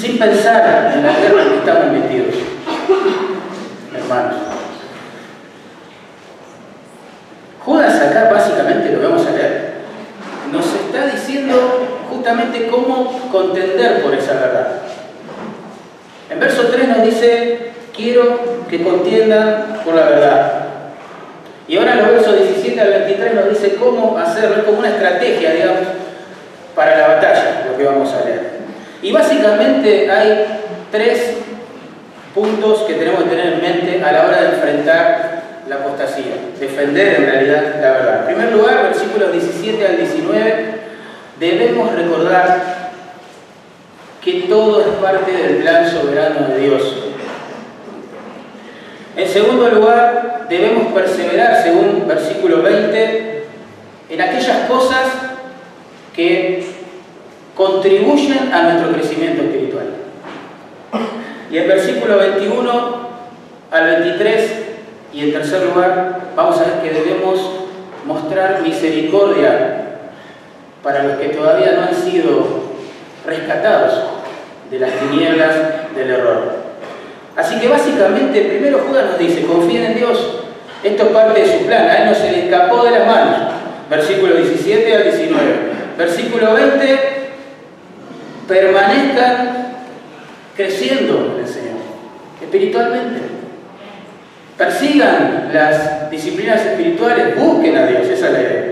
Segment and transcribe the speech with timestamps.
[0.00, 2.34] Sin pensar en la guerra en que estamos metidos,
[3.94, 4.36] hermanos.
[7.62, 9.72] Judas acá básicamente lo vamos a leer.
[10.50, 14.68] Nos está diciendo justamente cómo contender por esa verdad.
[16.30, 20.52] En verso 3 nos dice, quiero que contiendan por la verdad.
[21.68, 24.88] Y ahora en los versos 17 al 23 nos dice cómo hacerlo, es como una
[24.88, 25.88] estrategia, digamos,
[26.74, 28.49] para la batalla, lo que vamos a leer.
[29.02, 31.34] Y básicamente hay tres
[32.34, 37.20] puntos que tenemos que tener en mente a la hora de enfrentar la apostasía, defender
[37.20, 38.20] en realidad la verdad.
[38.20, 40.74] En primer lugar, versículos 17 al 19,
[41.38, 42.90] debemos recordar
[44.22, 46.96] que todo es parte del plan soberano de Dios.
[49.16, 53.44] En segundo lugar, debemos perseverar, según versículo 20,
[54.10, 55.06] en aquellas cosas
[56.14, 56.79] que
[57.60, 59.84] contribuyen a nuestro crecimiento espiritual.
[61.50, 62.70] Y en versículo 21
[63.70, 64.50] al 23,
[65.12, 67.38] y en tercer lugar, vamos a ver que debemos
[68.06, 69.98] mostrar misericordia
[70.82, 72.46] para los que todavía no han sido
[73.26, 74.04] rescatados
[74.70, 75.54] de las tinieblas
[75.94, 76.54] del error.
[77.36, 80.44] Así que básicamente, primero Judas nos dice, confíen en Dios.
[80.82, 83.36] Esto es parte de su plan, a él no se le escapó de las manos.
[83.90, 85.42] Versículo 17 al 19.
[85.98, 87.19] Versículo 20,
[88.50, 89.68] permanezcan
[90.56, 91.78] creciendo en el Señor,
[92.42, 93.20] espiritualmente.
[94.58, 98.64] Persigan las disciplinas espirituales, busquen a Dios, esa es la idea.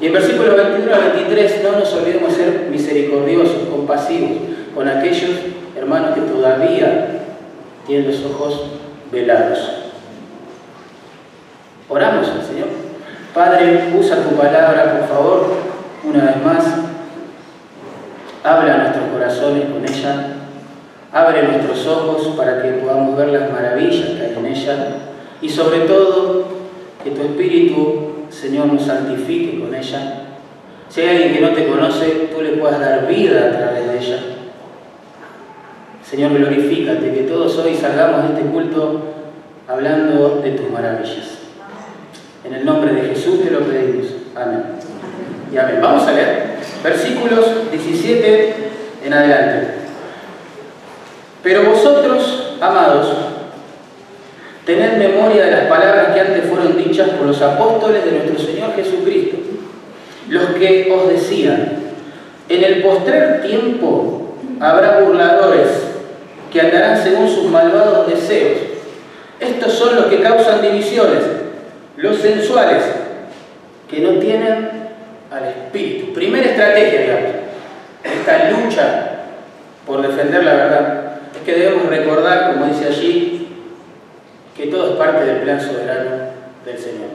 [0.00, 4.30] Y en versículo 21 al 23, no nos olvidemos ser misericordiosos, compasivos
[4.74, 5.30] con aquellos
[5.76, 7.08] hermanos que todavía
[7.86, 8.66] tienen los ojos
[9.10, 9.58] velados.
[11.88, 12.68] Oramos al Señor.
[13.34, 15.52] Padre, usa tu palabra, por favor,
[16.04, 16.91] una vez más.
[18.44, 20.26] Habla a nuestros corazones con ella.
[21.12, 24.86] Abre nuestros ojos para que podamos ver las maravillas que hay en ella.
[25.40, 26.44] Y sobre todo,
[27.04, 30.22] que tu Espíritu, Señor, nos santifique con ella.
[30.88, 33.98] Si hay alguien que no te conoce, tú le puedas dar vida a través de
[33.98, 34.18] ella.
[36.02, 39.00] Señor, glorifícate, que todos hoy salgamos de este culto
[39.68, 41.38] hablando de tus maravillas.
[42.44, 44.06] En el nombre de Jesús te lo pedimos.
[44.34, 44.62] Amén.
[45.52, 45.78] Y amén.
[45.80, 46.51] Vamos a leer
[46.82, 48.54] versículos 17
[49.04, 49.68] en adelante.
[51.42, 53.08] Pero vosotros, amados,
[54.64, 58.74] tened memoria de las palabras que antes fueron dichas por los apóstoles de nuestro Señor
[58.74, 59.38] Jesucristo,
[60.28, 61.78] los que os decían,
[62.48, 65.68] en el postrer tiempo habrá burladores
[66.52, 68.58] que andarán según sus malvados deseos.
[69.40, 71.24] Estos son los que causan divisiones,
[71.96, 72.84] los sensuales,
[73.90, 74.81] que no tienen
[75.32, 76.12] al Espíritu.
[76.12, 77.30] Primera estrategia, digamos,
[78.04, 79.08] esta lucha
[79.86, 81.02] por defender la verdad,
[81.34, 83.48] es que debemos recordar, como dice allí,
[84.56, 86.10] que todo es parte del plan soberano
[86.64, 87.08] del Señor.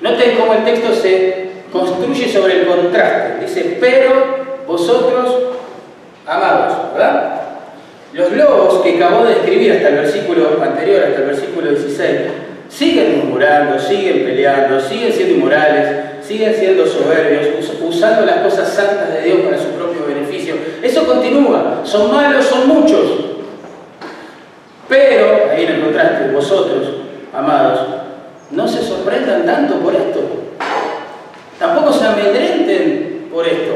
[0.00, 3.40] Noten cómo el texto se construye sobre el contraste.
[3.44, 5.58] Dice, pero vosotros,
[6.26, 7.42] amados, ¿verdad?
[8.12, 12.20] Los lobos que acabó de escribir hasta el versículo anterior, hasta el versículo 16,
[12.68, 19.22] siguen murmurando, siguen peleando, siguen siendo inmorales, siguen siendo soberbios, usando las cosas santas de
[19.22, 20.56] Dios para su propio beneficio.
[20.82, 21.80] Eso continúa.
[21.84, 23.12] Son malos, son muchos.
[24.86, 26.86] Pero, ahí en el contraste, vosotros,
[27.32, 27.80] amados,
[28.50, 30.20] no se sorprendan tanto por esto.
[31.58, 33.72] Tampoco se amedrenten por esto.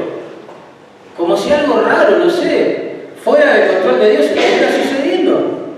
[1.16, 5.69] Como si algo raro, no sé, fuera del control de Dios estuviera sucediendo.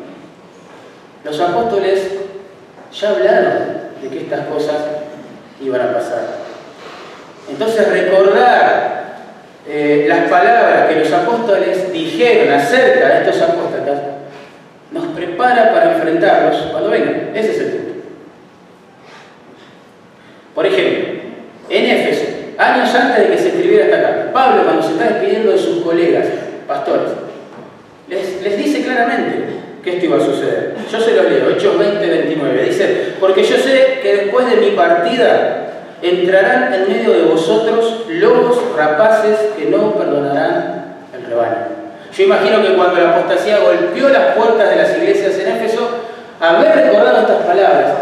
[1.22, 2.00] Los apóstoles
[2.92, 3.62] ya hablaron
[4.02, 4.76] de que estas cosas
[5.60, 6.43] iban a pasar.
[7.48, 9.04] Entonces recordar
[9.66, 13.98] eh, las palabras que los apóstoles dijeron acerca de estos apóstatas
[14.90, 17.30] nos prepara para enfrentarlos cuando vengan.
[17.34, 17.92] Ese es el punto.
[20.54, 21.14] Por ejemplo,
[21.68, 22.24] en Éfeso,
[22.58, 25.82] años antes de que se escribiera esta carta, Pablo cuando se está despidiendo de sus
[25.82, 26.26] colegas,
[26.68, 27.10] pastores,
[28.08, 30.74] les, les dice claramente que esto iba a suceder.
[30.90, 32.64] Yo se lo leo, Hechos 20, 29.
[32.64, 35.63] Dice, porque yo sé que después de mi partida
[36.02, 41.66] entrarán en medio de vosotros lobos rapaces que no perdonarán el rebaño.
[42.12, 45.88] Yo imagino que cuando la apostasía golpeó las puertas de las iglesias en Éfeso,
[46.40, 47.92] haber recordado estas palabras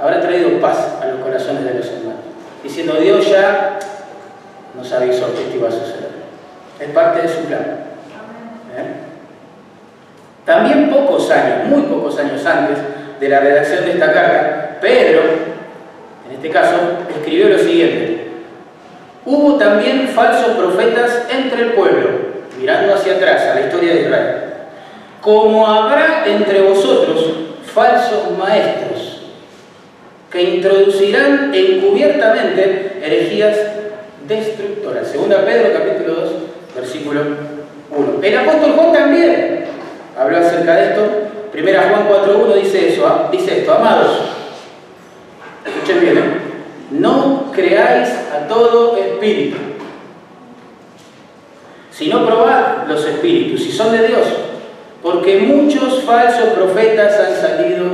[0.00, 2.20] habrá traído paz a los corazones de los hermanos,
[2.62, 3.78] diciendo Dios ya
[4.74, 6.10] nos avisó que esto iba a suceder.
[6.78, 7.60] Es parte de su plan.
[8.76, 9.10] ¿Eh?
[10.46, 12.78] También pocos años, muy pocos años antes
[13.20, 15.49] de la redacción de esta carta, Pedro,
[16.40, 16.76] este caso,
[17.14, 18.28] escribió lo siguiente.
[19.26, 22.08] Hubo también falsos profetas entre el pueblo,
[22.58, 24.36] mirando hacia atrás a la historia de Israel.
[25.20, 27.26] Como habrá entre vosotros
[27.74, 29.20] falsos maestros
[30.32, 33.58] que introducirán encubiertamente herejías
[34.26, 35.08] destructoras.
[35.08, 36.30] Segunda Pedro capítulo 2,
[36.74, 37.20] versículo
[37.90, 38.22] 1.
[38.22, 39.64] El apóstol Juan también
[40.18, 41.02] habló acerca de esto.
[41.52, 44.39] Primera Juan 4.1 dice eso, dice esto, amados.
[45.74, 46.50] Escuchen bien, ¿eh?
[46.90, 49.56] No creáis a todo espíritu,
[51.92, 54.26] sino probad los espíritus, si son de Dios,
[55.00, 57.86] porque muchos falsos profetas han salido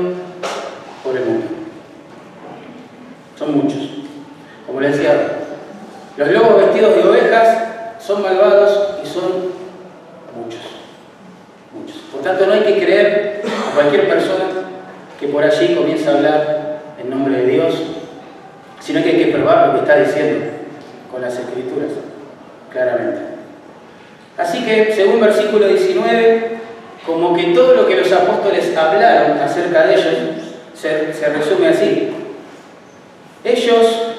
[1.05, 1.47] por el mundo.
[3.39, 3.81] Son muchos.
[4.67, 5.43] Como les decía,
[6.17, 7.59] los lobos vestidos de ovejas
[7.99, 9.53] son malvados y son
[10.35, 10.63] muchos.
[11.75, 11.97] Muchos.
[12.11, 14.45] Por tanto, no hay que creer a cualquier persona
[15.21, 16.66] que por allí comienza a hablar
[17.01, 17.75] en nombre de Dios,
[18.81, 20.47] sino que hay que probar lo que está diciendo
[21.11, 21.91] con las escrituras,
[22.73, 23.21] claramente.
[24.39, 26.57] Así que, según versículo 19,
[27.07, 30.15] como que todo lo que los apóstoles hablaron acerca de ellos
[30.75, 32.11] se, resume así.
[33.45, 34.15] Ellos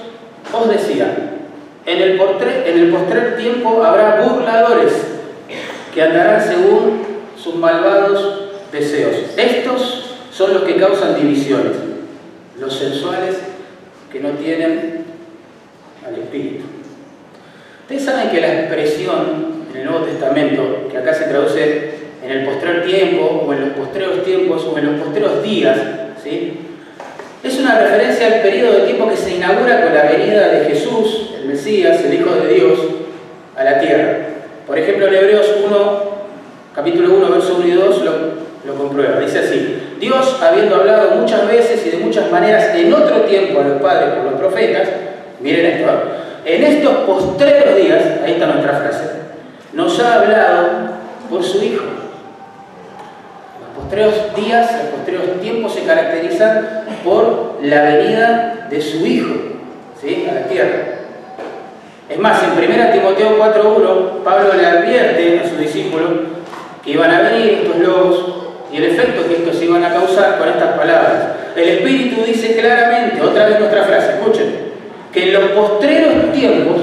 [0.54, 1.38] os decían,
[1.86, 4.94] en el, en el postrer tiempo habrá burladores
[5.94, 7.06] que andarán según
[7.42, 9.16] sus malvados deseos.
[9.36, 11.74] Estos son los que causan divisiones,
[12.60, 13.36] los sensuales
[14.12, 15.06] que no tienen
[16.06, 16.66] al Espíritu.
[17.82, 21.92] Ustedes saben que la expresión en el Nuevo Testamento, que acá se traduce
[22.24, 25.78] en el postrer tiempo, o en los postreros tiempos, o en los postreros días,
[26.22, 26.54] ¿sí?
[27.44, 31.36] Es una referencia al periodo de tiempo que se inaugura con la venida de Jesús,
[31.40, 32.80] el Mesías, el Hijo de Dios,
[33.56, 34.18] a la tierra.
[34.66, 36.02] Por ejemplo, en Hebreos 1,
[36.76, 38.12] capítulo 1, verso 1 y 2, lo,
[38.66, 39.20] lo comprueba.
[39.20, 43.64] Dice así, Dios, habiendo hablado muchas veces y de muchas maneras en otro tiempo a
[43.64, 44.88] los padres por los profetas,
[45.40, 45.92] miren esto,
[46.46, 46.56] ¿eh?
[46.56, 49.04] en estos postreros días, ahí está nuestra frase,
[49.74, 50.70] nos ha hablado
[51.30, 51.98] por su Hijo
[53.88, 59.36] postreros días, los postreros tiempos se caracterizan por la venida de su Hijo
[60.30, 60.78] a la tierra.
[62.10, 66.10] Es más, en 1 Timoteo 4.1, Pablo le advierte a sus discípulos
[66.84, 68.47] que iban a venir estos lobos
[68.78, 71.30] y el efecto que estos iban a causar con estas palabras.
[71.56, 74.68] El Espíritu dice claramente, otra vez nuestra frase, escuchen,
[75.12, 76.78] que en los postreros tiempos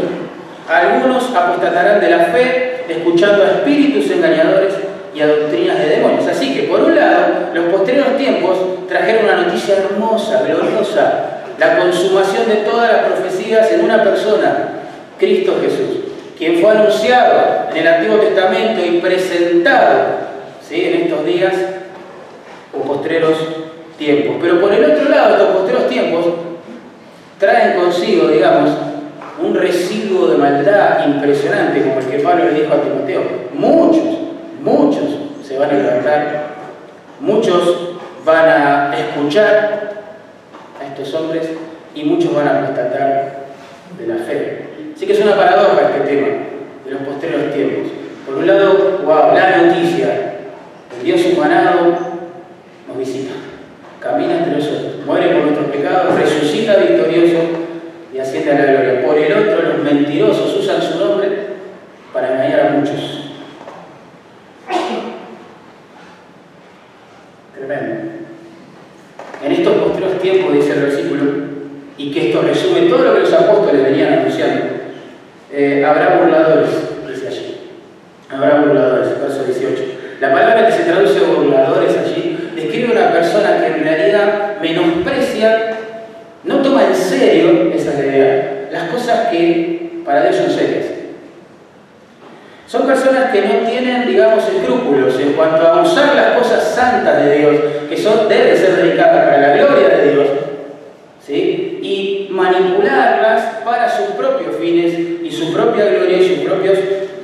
[0.68, 4.74] algunos apostatarán de la fe, escuchando a espíritus engañadores
[5.14, 6.26] y a doctrinas de demonios.
[6.26, 12.48] Así que, por un lado, los posteriores tiempos trajeron una noticia hermosa, gloriosa, la consumación
[12.48, 14.68] de todas las profecías en una persona,
[15.18, 20.24] Cristo Jesús, quien fue anunciado en el Antiguo Testamento y presentado
[20.68, 20.84] ¿sí?
[20.86, 21.52] en estos días
[22.78, 23.38] o postreros
[23.98, 24.36] tiempos.
[24.40, 26.26] Pero por el otro lado, estos postreros tiempos
[27.38, 28.70] traen consigo, digamos,
[29.42, 33.22] un residuo de maldad impresionante, como el que Pablo le dijo a Timoteo.
[33.54, 34.04] Muchos,
[34.62, 35.04] muchos
[35.46, 36.46] se van a levantar,
[37.20, 39.92] muchos van a escuchar
[40.80, 41.50] a estos hombres
[41.94, 43.44] y muchos van a constatar
[43.98, 44.68] de la fe.
[44.94, 46.28] Así que es una paradoja este tema
[46.84, 47.92] de los posteros tiempos.
[48.26, 50.36] Por un lado, wow, la noticia,
[50.96, 52.13] el Dios humanado
[52.94, 53.34] nos visita.
[54.00, 57.38] Camina entre nosotros, muere por nuestros pecados, resucita victorioso
[58.12, 59.06] y asciende a la gloria.
[59.06, 61.28] Por el otro, los mentirosos usan su nombre
[62.12, 63.30] para engañar a muchos.
[67.54, 67.94] Tremendo.
[69.42, 71.22] En estos posteriores tiempos, dice el versículo,
[71.96, 74.64] y que esto resume todo lo que los apóstoles venían anunciando,
[75.52, 76.18] eh, habrá
[94.34, 97.56] tengamos escrúpulos en cuanto a usar las cosas santas de Dios,
[97.88, 100.26] que son, deben ser dedicadas para la gloria de Dios,
[101.24, 101.78] ¿sí?
[101.82, 106.78] y manipularlas para sus propios fines y su propia gloria y sus propios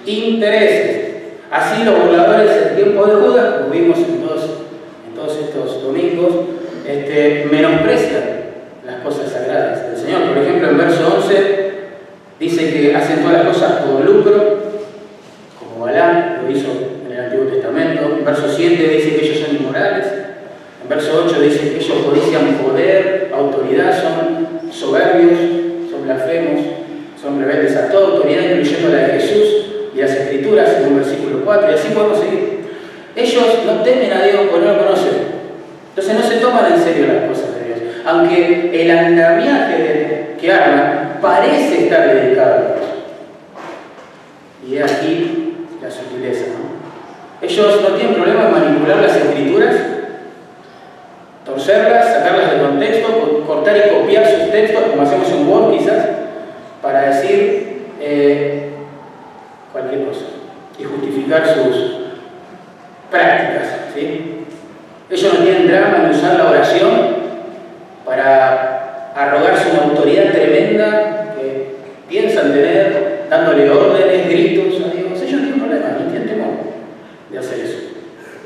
[0.07, 1.11] intereses.
[1.51, 4.45] Así los voladores del tiempo de Judas, como vimos en todos,
[5.09, 6.31] en todos estos domingos,
[6.87, 8.40] este, menosprecian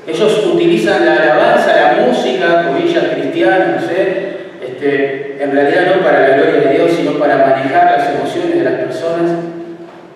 [0.06, 4.34] Ellos utilizan la alabanza, la música, comillas cristianas, no sé,
[4.66, 8.64] este, en realidad no para la gloria de Dios, sino para manejar las emociones de
[8.64, 9.30] las personas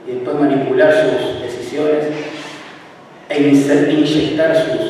[0.07, 2.05] y después manipular sus decisiones
[3.31, 4.88] e inyectar sus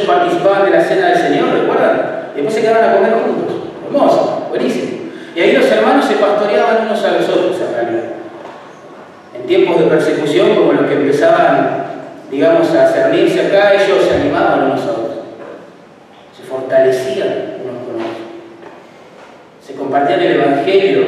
[0.00, 2.16] participaban de la cena del Señor, ¿recuerdan?
[2.34, 3.56] Después se quedaban a comer juntos.
[3.86, 4.96] Hermoso, buenísimo.
[5.34, 8.04] Y ahí los hermanos se pastoreaban unos a los otros en realidad.
[9.34, 11.84] En tiempos de persecución, como los que empezaban,
[12.30, 15.16] digamos, a cernirse acá, ellos se animaban unos a otros.
[16.36, 18.16] Se fortalecían unos con otros.
[19.66, 21.04] Se compartían el Evangelio.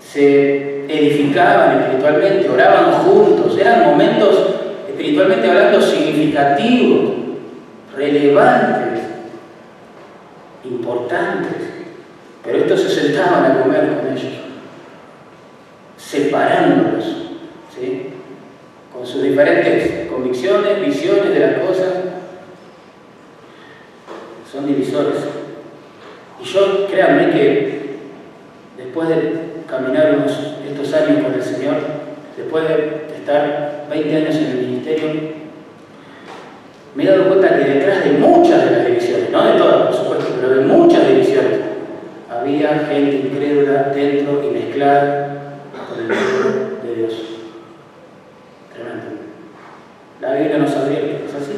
[0.00, 3.58] Se edificaban espiritualmente, oraban juntos.
[3.58, 4.54] Eran momentos
[4.88, 7.27] espiritualmente hablando significativos
[7.98, 9.00] relevantes,
[10.64, 11.68] importantes.
[12.44, 14.32] Pero estos se sentaban a comer con ellos,
[15.96, 17.04] separándolos,
[17.74, 18.10] ¿sí?
[18.92, 21.94] con sus diferentes convicciones, visiones de las cosas.
[24.50, 25.18] Son divisores.
[26.40, 27.98] Y yo, créanme que
[28.78, 29.32] después de
[29.68, 30.24] caminar
[30.66, 31.74] estos años con el Señor,
[32.36, 35.10] después de estar 20 años en el ministerio,
[36.98, 39.94] me he dado cuenta que detrás de muchas de las divisiones, no de todas por
[39.94, 41.60] supuesto, pero de muchas divisiones,
[42.28, 47.12] había gente incrédula dentro y mezclada con el pueblo de Dios.
[48.74, 49.06] Tremendo.
[50.20, 51.52] La Biblia nos advierte, es así.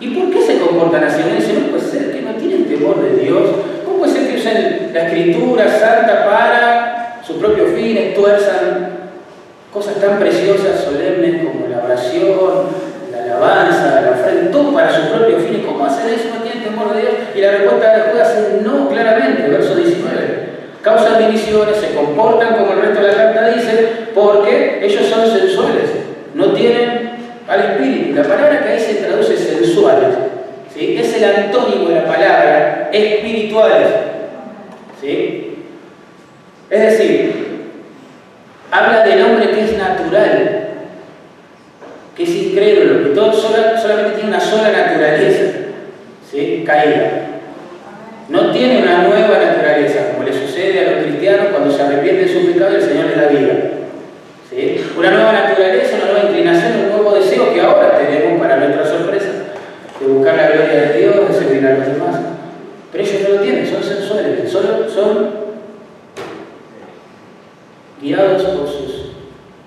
[0.00, 1.22] ¿Y por qué se comportan así?
[1.24, 3.50] Uno dice, no puede ser que no tienen temor de Dios.
[3.84, 8.98] ¿Cómo puede ser que usen la escritura santa para sus propios fines, tuerzan
[9.72, 13.77] cosas tan preciosas, solemnes como la oración, la alabanza,
[14.66, 15.66] para sus propios fines?
[15.66, 16.28] ¿Cómo hacen eso?
[16.34, 17.12] ¿No tienen temor de Dios?
[17.34, 20.48] Y la respuesta de Judas es no, claramente, verso 19.
[20.82, 25.90] Causan divisiones, se comportan como el resto de la carta dice, porque ellos son sensuales,
[26.34, 27.10] no tienen
[27.48, 28.14] al espíritu.
[28.14, 30.14] La palabra que ahí se traduce sensuales,
[30.74, 30.96] ¿sí?
[30.98, 33.88] es el antónimo de la palabra espirituales.
[35.00, 35.64] ¿sí?
[36.70, 37.48] Es decir,
[38.70, 40.57] habla del hombre que es natural,
[42.18, 45.52] que es incrédulo, que todo solamente tiene una sola naturaleza,
[46.28, 46.64] ¿sí?
[46.66, 47.26] caída.
[48.28, 52.32] No tiene una nueva naturaleza, como le sucede a los cristianos cuando se arrepienten de
[52.32, 53.54] su pecado y el Señor les da vida.
[54.50, 54.84] ¿Sí?
[54.98, 59.28] Una nueva naturaleza, una nueva inclinación, un nuevo deseo que ahora tenemos para nuestra sorpresa,
[60.00, 62.16] de buscar la gloria de Dios, de servir a los demás.
[62.90, 65.30] Pero ellos no lo tienen, son sensuales, solo son
[68.02, 69.12] guiados por sus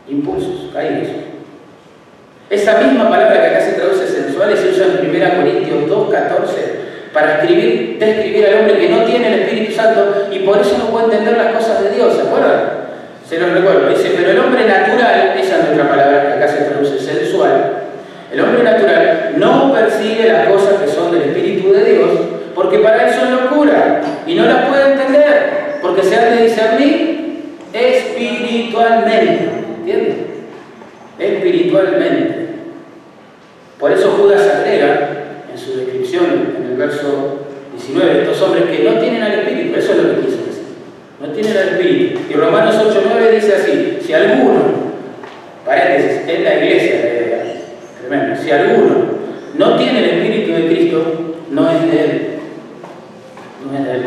[0.10, 1.08] impulsos caídos.
[2.52, 6.76] Esa misma palabra que acá se traduce sensuales se usa en 1 Corintios 2, 14
[7.14, 7.40] para
[8.10, 11.38] escribir, al hombre que no tiene el Espíritu Santo y por eso no puede entender
[11.38, 12.82] las cosas de Dios, ¿se acuerdan?
[13.28, 16.64] Se los recuerdo, dice, pero el hombre natural, esa es nuestra palabra que acá se
[16.64, 17.84] traduce sensual,
[18.32, 22.10] el hombre natural no percibe las cosas que son del Espíritu de Dios
[22.56, 27.22] porque para él son locura y no las puede entender porque se han de discernir
[27.74, 30.16] espiritualmente, ¿entiendes?
[31.18, 32.42] Espiritualmente.
[33.80, 35.10] Por eso Judas agrega
[35.52, 39.94] en su descripción, en el verso 19, estos hombres que no tienen al Espíritu, eso
[39.94, 40.64] es lo que quiso decir,
[41.20, 42.20] no tienen al Espíritu.
[42.30, 44.62] Y Romanos 8.9 dice así, si alguno,
[45.66, 46.96] paréntesis, es la iglesia,
[48.02, 49.06] tremendo, si alguno
[49.58, 52.30] no tiene el Espíritu de Cristo, no es de Él,
[53.66, 54.06] no es de Él.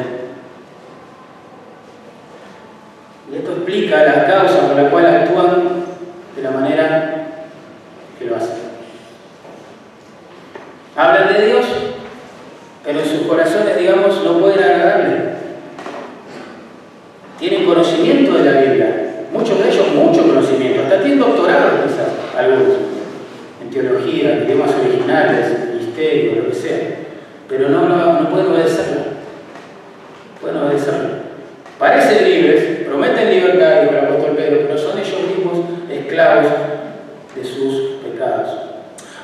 [3.33, 5.85] Y esto explica las causas por las cuales actúan
[6.37, 7.26] de la manera
[8.18, 8.64] que lo hacen.
[10.96, 11.64] Hablan de Dios,
[12.85, 15.35] pero en sus corazones, digamos, no pueden agradarle.
[17.38, 22.78] Tienen conocimiento de la Biblia, muchos de ellos mucho conocimiento, hasta tienen doctorado quizás, algunos,
[23.61, 26.78] en teología, en idiomas originales, misterio, lo que sea,
[27.48, 29.00] pero no, no, no pueden obedecerlo.
[30.40, 31.24] Pueden obedecerlo.
[31.78, 35.59] Parecen libres, prometen libertad, dijo el apóstol Pedro, pero son ellos mismos
[35.90, 36.52] esclavos
[37.35, 38.48] de sus pecados.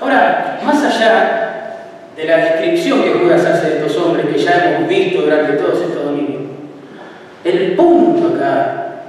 [0.00, 1.40] Ahora, más allá
[2.20, 5.80] de la descripción que Judas hace de estos hombres que ya hemos visto durante todos
[5.80, 6.42] estos domingos.
[7.44, 9.04] El punto acá,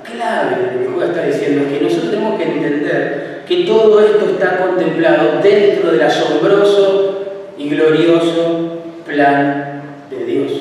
[1.06, 7.26] está diciendo, que nosotros tenemos que entender que todo esto está contemplado dentro del asombroso
[7.58, 10.52] y glorioso plan de Dios.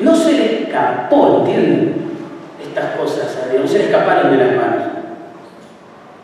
[0.00, 1.94] No se le escapó, ¿entienden?
[2.62, 4.82] Estas cosas a Dios, no se le escaparon de las manos.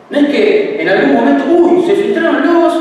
[0.09, 2.73] No es que en algún momento, uy, se filtraron los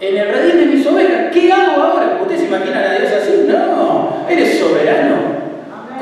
[0.00, 1.32] en el redil de mis ovejas.
[1.32, 2.18] ¿Qué hago ahora?
[2.20, 3.46] ¿Ustedes se imaginan a Dios así?
[3.48, 5.31] No, Él es soberano.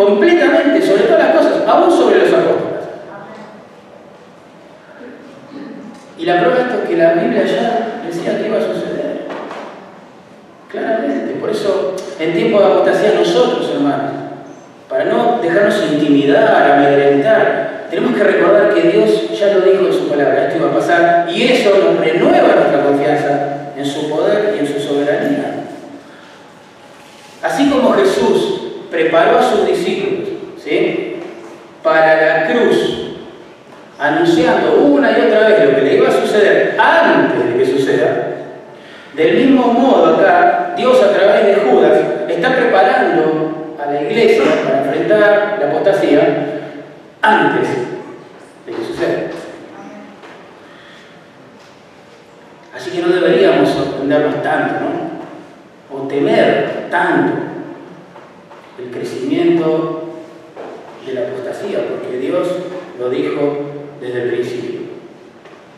[0.00, 2.84] Completamente, sobre todas las cosas, aún sobre los apóstoles.
[6.16, 9.26] Y la prueba es que la Biblia ya decía que iba a suceder.
[10.70, 11.34] Claramente.
[11.34, 14.12] Por eso, en tiempo de apostasía, nosotros, hermanos,
[14.88, 20.08] para no dejarnos intimidar, amedrentar, tenemos que recordar que Dios ya lo dijo en su
[20.08, 24.60] palabra, esto iba a pasar, y eso nos renueva nuestra confianza en su poder y
[24.60, 25.56] en su soberanía.
[27.42, 28.49] Así como Jesús
[28.90, 30.29] preparó a sus discípulos
[30.62, 31.16] ¿sí?
[31.83, 33.16] para la cruz,
[33.98, 38.26] anunciando una y otra vez lo que le iba a suceder antes de que suceda,
[39.14, 44.79] del mismo modo acá, Dios a través de Judas está preparando a la iglesia para
[44.85, 46.61] enfrentar la apostasía
[47.22, 47.68] antes
[48.66, 49.20] de que suceda.
[52.74, 55.96] Así que no deberíamos sorprendernos tanto, ¿no?
[55.98, 57.49] O temer tanto
[58.90, 60.03] crecimiento
[61.07, 62.48] de la apostasía, porque Dios
[62.98, 63.59] lo dijo
[64.00, 64.81] desde el principio.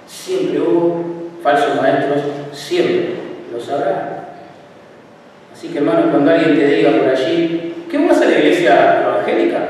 [0.07, 1.05] Siempre hubo
[1.43, 2.23] falsos maestros,
[2.53, 3.15] siempre
[3.53, 4.35] lo sabrá.
[5.53, 9.69] Así que hermano, cuando alguien te diga por allí, ¿qué vas a la iglesia evangélica?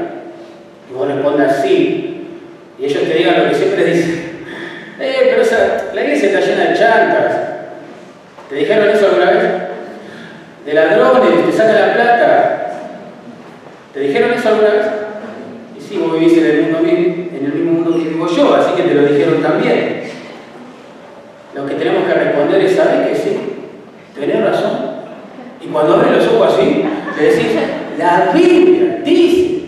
[0.91, 2.27] Y vos respondas sí,
[2.79, 4.47] y ellos te digan lo que siempre dicen,
[5.01, 7.37] eh, pero esa, la iglesia está llena de chantas.
[8.49, 9.43] ¿Te dijeron eso alguna vez?
[10.67, 12.62] De ladrones, te sacan la plata.
[13.93, 14.87] ¿Te dijeron eso alguna vez?
[15.77, 19.07] Y sí, vos vivís en el, mismo mundo que vivo yo, así que te lo
[19.07, 20.03] dijeron también.
[21.55, 23.37] Lo que tenemos que responder es, ¿sabes que sí?
[24.19, 24.93] Tenés razón.
[25.61, 26.85] Y cuando abres los ojos así,
[27.19, 27.49] le decís,
[27.99, 29.61] la Biblia dice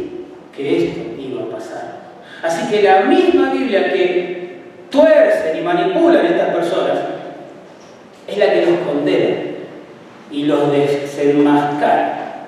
[0.56, 2.00] que esto iba a pasar.
[2.42, 4.60] Así que la misma Biblia que
[4.90, 6.98] tuercen y manipulan estas personas
[8.26, 9.36] es la que los condena
[10.30, 12.46] y los desenmascara.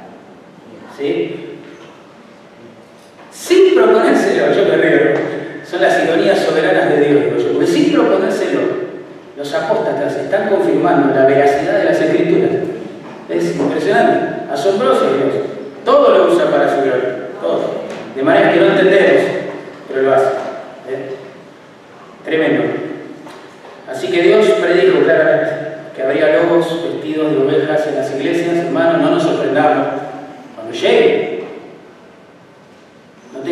[0.97, 1.36] ¿Sí?
[3.47, 5.01] Sin proponérselo, yo me río,
[5.71, 8.61] son las ironías soberanas de Dios, porque sin proponérselo,
[9.37, 12.51] los apóstatas están confirmando la veracidad de las escrituras.
[13.29, 15.45] Es impresionante, asombroso Dios.
[15.85, 17.85] Todo lo usa para su gloria, todo.
[18.17, 19.23] De manera que no entendemos,
[19.89, 20.27] pero lo hace.
[20.91, 21.11] ¿eh?
[22.25, 22.65] Tremendo.
[23.89, 25.53] Así que Dios predijo claramente
[25.95, 28.57] que habría lobos vestidos de ovejas en las iglesias.
[28.57, 29.87] Hermanos, no nos sorprendamos
[30.57, 31.36] cuando llegue.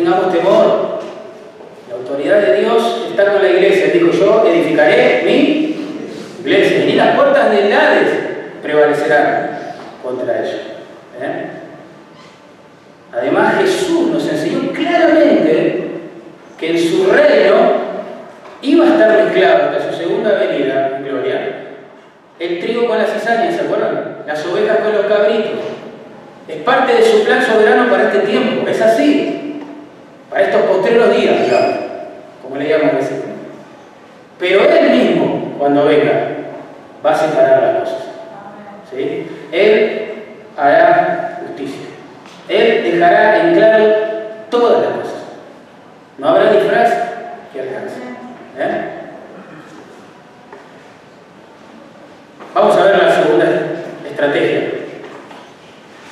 [0.05, 0.99] Tengamos temor.
[1.89, 3.87] La autoridad de Dios está con la iglesia.
[3.91, 5.75] Dijo yo, edificaré mi
[6.41, 6.85] iglesia.
[6.85, 8.09] Ni las puertas del Hades
[8.61, 9.49] prevalecerán
[10.03, 10.57] contra ella.
[11.19, 11.45] ¿eh?
[13.13, 15.87] Además, Jesús nos enseñó claramente
[16.59, 17.55] que en su reino
[18.61, 21.55] iba a estar mezclado hasta su segunda venida en gloria
[22.37, 24.17] el trigo con la cizaña, ¿se acuerdan?
[24.27, 25.61] Las ovejas con los cabritos.
[26.47, 29.44] Es parte de su plan soberano para este tiempo, es así.
[30.35, 31.75] Para estos postreros días, digamos,
[32.43, 33.23] como le llaman decir.
[34.37, 36.27] Pero Él mismo, cuando venga,
[37.05, 38.03] va a separar las cosas.
[38.91, 39.29] ¿Sí?
[39.53, 40.13] Él
[40.57, 41.85] hará justicia.
[42.49, 43.85] Él dejará en claro
[44.49, 45.23] todas las cosas.
[46.17, 46.93] No habrá disfraz
[47.53, 48.01] que alcance.
[48.59, 48.89] ¿Eh?
[52.53, 53.45] Vamos a ver la segunda
[54.05, 54.63] estrategia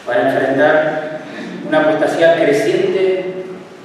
[0.06, 1.20] para enfrentar
[1.68, 3.33] una apostasía creciente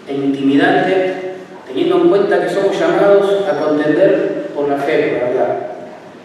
[0.09, 1.35] e intimidante,
[1.67, 5.57] teniendo en cuenta que somos llamados a contender por la fe, por la verdad.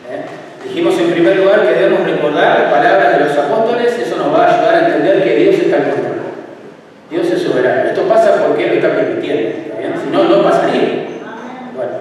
[0.09, 0.23] ¿Eh?
[0.63, 4.45] Dijimos en primer lugar que debemos recordar las palabras de los apóstoles, eso nos va
[4.45, 6.13] a ayudar a entender que Dios está en control.
[7.09, 7.89] Dios es soberano.
[7.89, 9.51] Esto pasa porque lo está permitiendo,
[10.03, 11.05] si no, no pasaría.
[11.75, 11.91] Bueno,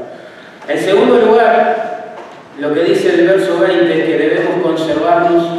[0.69, 2.17] en segundo lugar,
[2.59, 5.52] lo que dice el verso 20 es que debemos conservarnos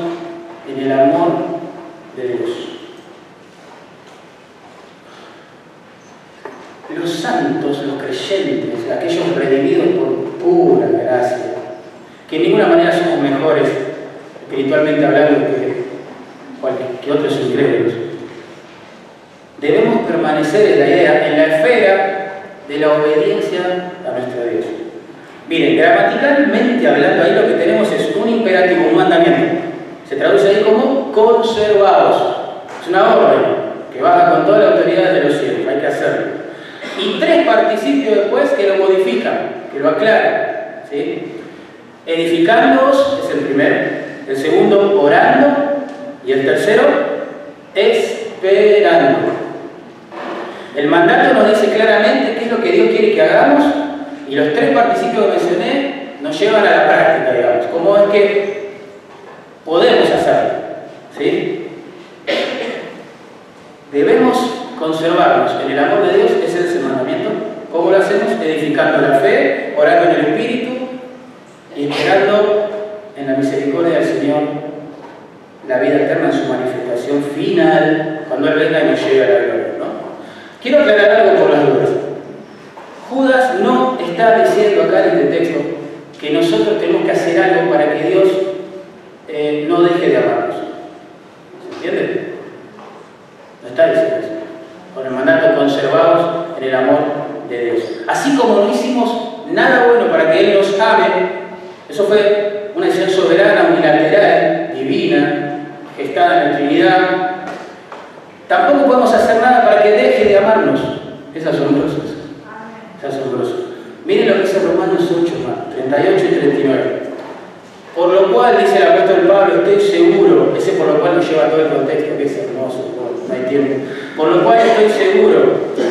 [118.27, 121.62] lo cual, dice el apóstol Pablo, estoy seguro, ese por lo cual nos lleva todo
[121.62, 123.88] el contexto, que es hermoso, no hay.
[124.15, 125.41] Por lo cual estoy seguro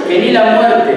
[0.08, 0.94] que ni la muerte,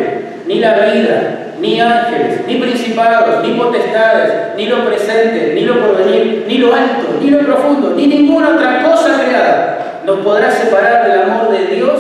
[0.48, 6.46] ni la vida, ni ángeles, ni principados, ni potestades, ni lo presente, ni lo porvenir,
[6.48, 11.22] ni lo alto, ni lo profundo, ni ninguna otra cosa creada nos podrá separar del
[11.22, 12.00] amor de Dios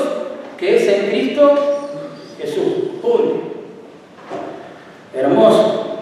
[0.58, 1.56] que es en Cristo
[2.40, 3.00] Jesús.
[3.02, 3.42] Punto.
[5.14, 5.98] Hermoso.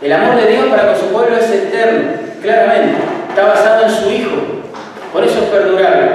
[0.00, 2.10] El amor de Dios para con su pueblo es eterno,
[2.42, 2.96] claramente.
[3.28, 4.36] Está basado en su Hijo.
[5.12, 6.10] Por eso es perdurable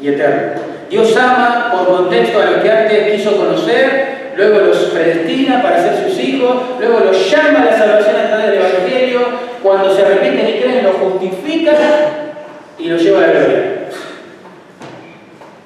[0.00, 0.60] y eterno.
[0.90, 6.04] Dios ama por contexto a los que antes quiso conocer, luego los predestina para ser
[6.04, 9.20] sus hijos, luego los llama a la salvación a través del Evangelio,
[9.62, 11.72] cuando se arrepienten y creen, los justifica
[12.78, 13.62] y los lleva a la gloria.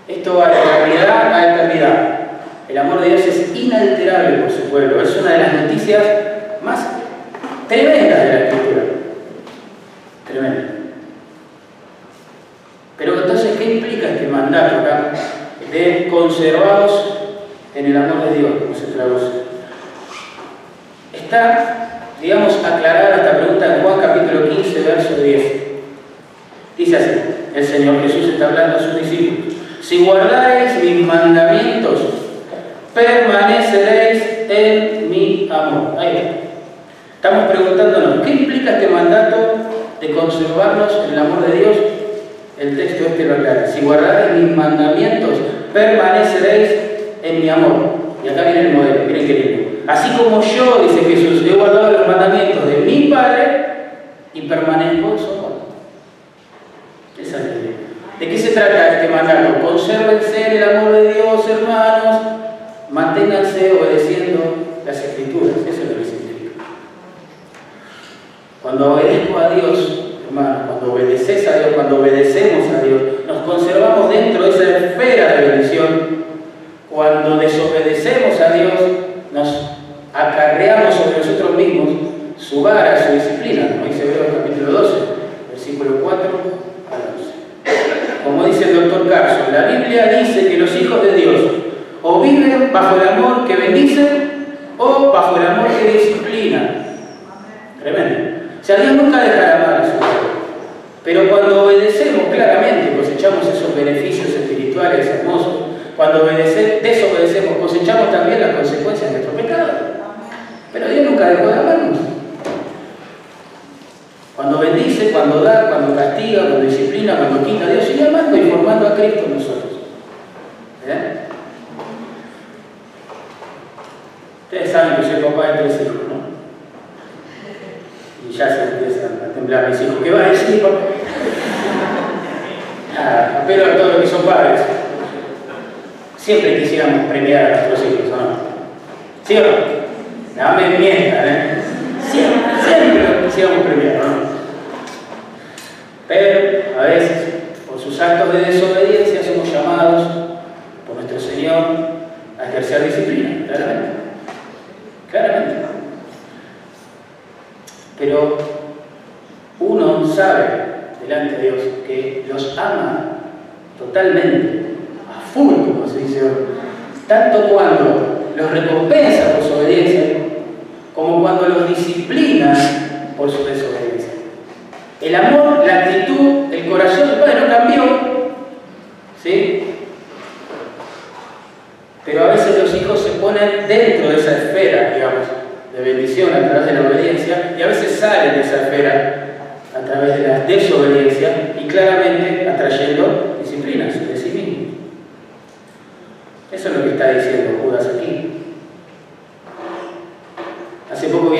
[0.07, 2.19] Esto va de eternidad a eternidad.
[2.69, 5.01] El amor de Dios es inalterable por su pueblo.
[5.01, 6.03] Es una de las noticias
[6.63, 6.87] más
[7.69, 8.51] tremendas de la
[12.99, 15.13] Pero entonces, ¿qué implica este mandato acá
[15.71, 17.19] de conservados
[17.75, 19.45] en el amor de Dios, como se traduce?
[21.13, 25.53] Está, digamos, aclarada esta pregunta en Juan capítulo 15, verso 10.
[26.77, 27.11] Dice así,
[27.55, 29.55] el Señor Jesús está hablando a sus discípulos.
[29.81, 32.01] Si guardáis mis mandamientos,
[32.93, 35.97] permaneceréis en mi amor.
[35.99, 36.41] Ahí
[37.17, 39.74] Estamos preguntándonos, ¿qué implica este mandato
[40.07, 41.77] de conservarnos en el amor de Dios?
[42.59, 43.67] El texto este lo aclara.
[43.67, 45.39] Si guardáis mis mandamientos,
[45.73, 46.71] permaneceréis
[47.23, 48.05] en mi amor.
[48.23, 49.83] Y acá viene el modelo, miren qué lindo.
[49.87, 53.67] Así como yo, dice Jesús, he guardado los mandamientos de mi Padre
[54.33, 55.53] y permanezco en su amor.
[57.21, 57.39] Esa.
[57.39, 59.67] ¿De qué se trata este mandato?
[59.67, 62.17] Consérvense en el amor de Dios, hermanos.
[62.91, 64.41] Manténganse obedeciendo
[64.87, 65.57] las escrituras.
[65.67, 66.05] Eso es lo que
[68.77, 74.11] cuando obedezco a Dios, hermano, cuando obedeces a Dios, cuando obedecemos a Dios, nos conservamos
[74.11, 74.79] dentro de esa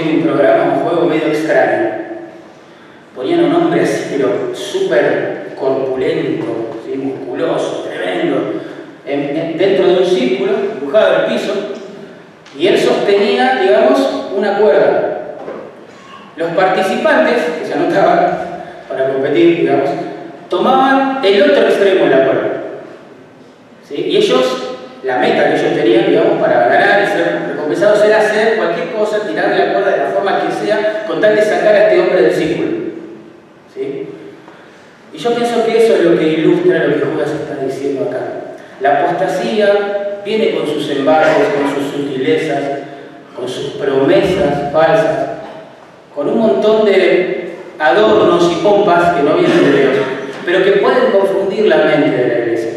[0.07, 1.91] Un programa, un juego medio extraño.
[3.15, 6.45] Ponían un hombre así, pero súper corpulento,
[6.95, 8.61] musculoso, tremendo,
[9.05, 11.53] dentro de un círculo, dibujado al piso,
[12.59, 15.37] y él sostenía, digamos, una cuerda.
[16.37, 18.39] Los participantes que se anotaban
[18.89, 19.91] para competir, digamos,
[20.49, 22.51] tomaban el otro extremo de la cuerda.
[23.91, 26.94] Y ellos, la meta que ellos tenían, digamos, para ganar
[27.65, 31.35] recompensados era hacer cualquier cosa, tirar la cuerda de la forma que sea, con tal
[31.35, 32.75] de sacar a este hombre del círculo.
[35.13, 38.19] Y yo pienso que eso es lo que ilustra lo que Judas está diciendo acá.
[38.81, 42.63] La apostasía viene con sus embargos, con sus sutilezas,
[43.37, 45.29] con sus promesas falsas,
[46.15, 49.97] con un montón de adornos y pompas que no vienen de Dios,
[50.45, 52.73] pero que pueden confundir la mente de la iglesia.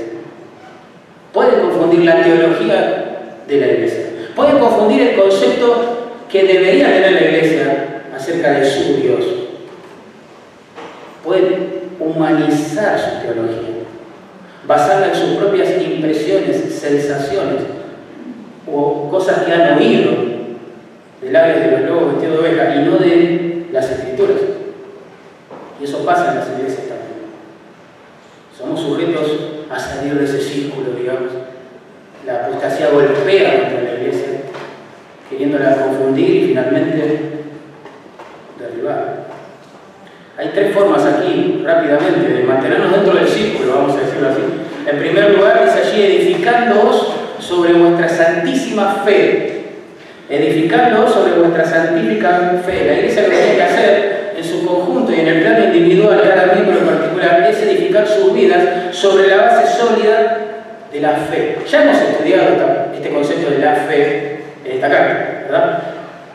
[1.33, 4.06] Pueden confundir la teología de la iglesia.
[4.37, 9.25] Pueden confundir el concepto que debería tener la iglesia acerca de su Dios.
[11.23, 13.81] Pueden humanizar su teología,
[14.67, 17.63] basarla en sus propias impresiones, sensaciones
[18.71, 20.11] o cosas que han oído
[21.19, 24.37] del labios de los lobos vestidos de oveja y no de las escrituras.
[25.81, 27.25] Y eso pasa en las iglesias también.
[28.55, 29.31] Somos sujetos
[29.67, 31.31] a salir de ese círculo, digamos.
[32.23, 33.86] La apostasía golpea iglesia,
[35.37, 37.19] queriéndola confundir y finalmente
[38.59, 39.27] derribar.
[40.35, 44.41] Hay tres formas aquí, rápidamente, de mantenernos dentro del círculo, vamos a decirlo así.
[44.89, 49.65] En primer lugar, dice allí, edificándoos sobre vuestra santísima fe.
[50.29, 52.85] Edificándoos sobre vuestra santífica fe.
[52.87, 56.21] La iglesia lo que tiene que hacer en su conjunto y en el plano individual,
[56.23, 60.37] cada miembro en particular, es edificar sus vidas sobre la base sólida
[60.91, 61.57] de la fe.
[61.69, 62.55] Ya hemos estudiado
[62.95, 64.36] este concepto de la fe
[64.67, 65.83] en esta carta, ¿verdad?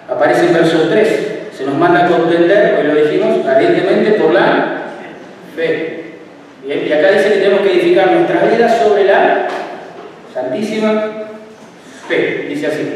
[0.08, 4.82] Aparece en verso 3 se nos manda a comprender, hoy lo dijimos, ardientemente por la
[5.54, 6.02] fe.
[6.66, 9.48] Y acá dice que tenemos que edificar nuestras vidas sobre la
[10.32, 11.04] santísima
[12.08, 12.46] fe.
[12.48, 12.94] Dice así.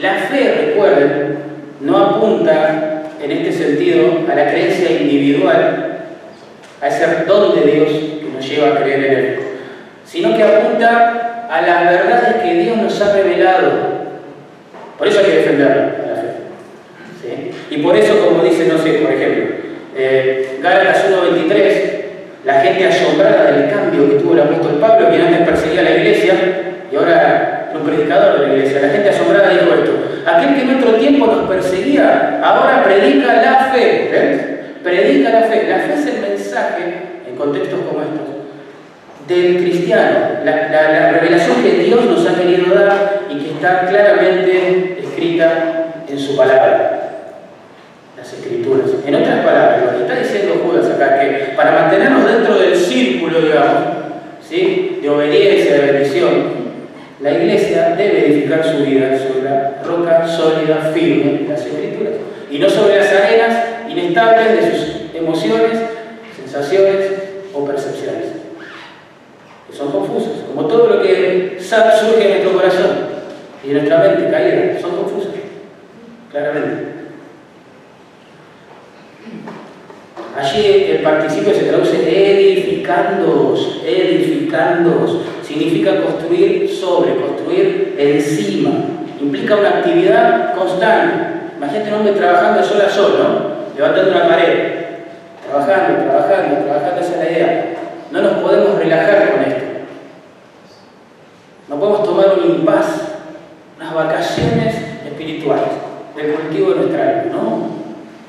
[0.00, 1.38] La fe, recuerden,
[1.80, 5.98] no apunta en este sentido a la creencia individual,
[6.80, 9.38] a ese don de Dios que nos lleva a creer en Él,
[10.04, 13.91] sino que apunta a las verdades que Dios nos ha revelado.
[15.02, 15.94] Por eso hay que defenderla.
[17.70, 19.46] Y por eso, como dice, no sé, por ejemplo,
[19.96, 21.64] eh, Gálatas 1.23,
[22.44, 25.96] la gente asombrada del cambio que tuvo el apóstol Pablo, quien antes perseguía a la
[25.96, 26.34] iglesia
[26.92, 29.92] y ahora es un predicador de la iglesia, la gente asombrada dijo esto,
[30.24, 34.40] aquel que en otro tiempo nos perseguía, ahora predica la fe, ¿ves?
[34.84, 35.66] Predica la fe.
[35.68, 36.82] La fe es el mensaje,
[37.28, 38.41] en contextos como estos,
[39.28, 44.98] del cristiano, la, la, revelación que Dios nos ha querido dar y que está claramente
[45.02, 47.02] escrita en su palabra
[48.16, 48.86] las escrituras.
[49.06, 53.40] En otras palabras, lo que está diciendo Judas acá, que para mantenernos dentro del círculo,
[53.40, 53.82] digamos,
[54.48, 54.98] ¿sí?
[55.02, 56.62] de obediencia, de bendición,
[57.20, 62.14] la iglesia debe edificar su vida sobre la roca sólida, firme, las escrituras,
[62.50, 65.78] y no sobre las arenas inestables de sus emociones,
[66.36, 67.06] sensaciones
[67.54, 68.31] o percepciones,
[69.76, 72.90] son confusas, como todo lo que surge en nuestro corazón
[73.64, 75.32] y en nuestra mente caída, son confusas,
[76.30, 76.92] claramente.
[80.36, 85.18] Allí el participio se traduce edificándoos, edificándoos.
[85.46, 88.70] Significa construir sobre, construir encima.
[89.20, 91.24] Implica una actividad constante.
[91.58, 93.76] Imagínate un hombre trabajando sol a sol, ¿no?
[93.76, 94.72] Levantando una pared.
[95.46, 97.81] Trabajando, trabajando, trabajando, esa es la idea.
[98.12, 99.64] No nos podemos relajar con esto.
[101.66, 102.86] No podemos tomar un impas,
[103.78, 104.74] unas vacaciones
[105.06, 105.70] espirituales
[106.14, 107.68] del cultivo de nuestra alma, ¿no?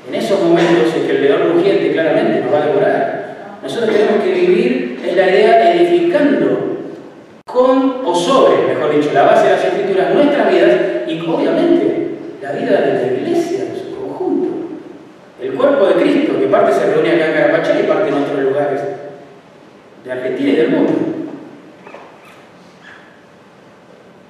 [0.08, 4.24] En esos momentos en que el león rugiente claramente nos va a devorar, nosotros tenemos
[4.24, 6.78] que vivir en la idea edificando
[7.44, 10.70] con o sobre, mejor dicho, la base de las escrituras, nuestras vidas
[11.06, 12.08] y obviamente
[12.40, 14.48] la vida de la iglesia en su conjunto.
[15.42, 18.40] El cuerpo de Cristo, que parte se reúne acá en Carapachá y parte en otros
[18.40, 18.93] lugares
[20.04, 20.92] de Argentina y del mundo.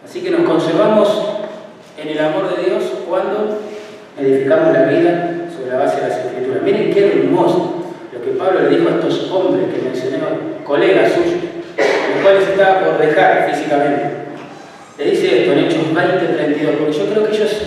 [0.04, 1.08] Así que nos conservamos
[1.98, 3.58] en el amor de Dios cuando
[4.16, 5.34] edificamos la vida
[5.74, 6.62] la base de las escrituras.
[6.62, 10.18] Miren qué hermoso lo que Pablo le dijo a estos hombres que mencioné,
[10.64, 11.42] colegas suyos,
[11.76, 14.24] los cuales estaba por dejar físicamente.
[14.98, 17.62] Le dice esto en Hechos 20, 32, porque yo creo que ellos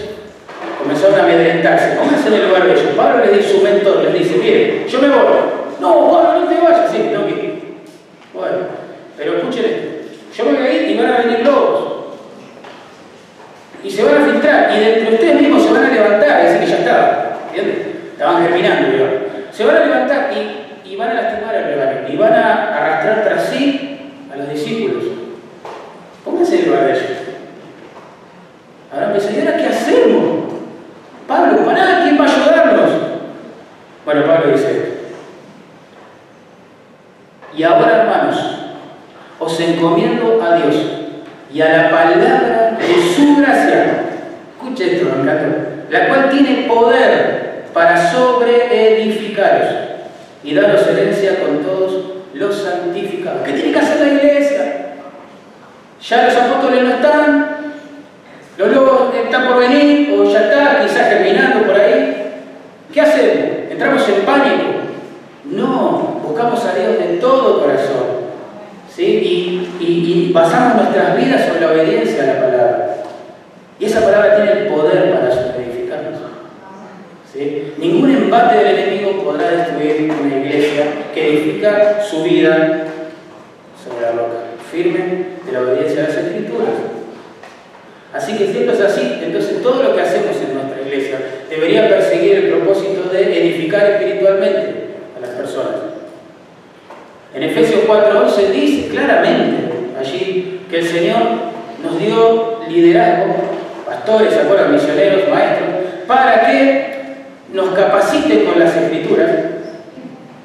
[0.79, 1.97] comenzaron a amedrentarse.
[1.97, 2.93] Pónganse en el lugar de ellos.
[2.95, 5.17] Pablo les dice, su mentor, les dice, mire, yo me voy.
[5.81, 6.91] No, Pablo, no te vayas.
[6.91, 6.97] Sí.
[7.09, 7.46] Bueno, pero
[9.49, 9.87] escuchen esto.
[10.35, 11.93] Yo voy a ir y van a venir lobos.
[13.83, 14.71] Y se van a filtrar.
[14.75, 16.43] Y de ustedes mismos se van a levantar.
[16.43, 17.39] Dice que ya estaba.
[17.47, 17.87] ¿Entiendes?
[18.17, 18.87] estaban germinando.
[19.51, 23.23] Se van a levantar y, y van a lastimar al rebaño, y van a arrastrar
[23.23, 25.03] tras sí a los discípulos.
[26.25, 27.03] Pónganse en el lugar de ellos.
[28.91, 30.23] Ahora me ¿y ahora qué hacemos?
[31.27, 32.91] Pablo, para nada, ¿quién va a ayudarnos?
[34.05, 34.97] Bueno, Pablo dice esto.
[37.55, 38.37] Y ahora, hermanos,
[39.39, 40.75] os encomiendo a Dios
[41.53, 44.03] y a la palabra de su gracia.
[44.57, 45.31] Escuche esto, me
[45.91, 49.67] La cual tiene poder para sobreedificaros
[50.43, 53.43] y daros herencia con todos los santificados.
[53.43, 54.95] ¿Qué tiene que hacer la iglesia?
[56.01, 57.57] Ya los apóstoles no están,
[58.57, 62.33] Los lobos están por venir o ya está, quizás terminando por ahí.
[62.91, 63.71] ¿Qué hacemos?
[63.71, 64.63] ¿Entramos en pánico?
[65.45, 68.16] No, buscamos a Dios de todo corazón.
[68.99, 72.97] Y, basamos nuestras vidas sobre la obediencia a la palabra.
[73.79, 76.21] Y esa palabra tiene el poder para edificarnos.
[77.77, 82.87] Ningún embate del enemigo podrá destruir una iglesia que edifica su vida
[83.83, 84.37] sobre la roca,
[84.71, 84.99] firme
[85.45, 86.69] de la obediencia a las escrituras.
[88.13, 91.19] Así que si esto es así, entonces todo lo que hacemos en nuestra iglesia
[91.49, 95.86] debería perseguir el propósito de edificar espiritualmente a las personas.
[97.37, 99.69] En Efesios 4:11 dice claramente
[99.99, 101.21] allí que el Señor
[101.83, 103.35] nos dio liderazgo,
[103.85, 104.73] pastores, ¿se acuerdan?
[104.73, 105.69] Misioneros, maestros,
[106.07, 106.95] para que
[107.53, 109.29] nos capaciten con las escrituras,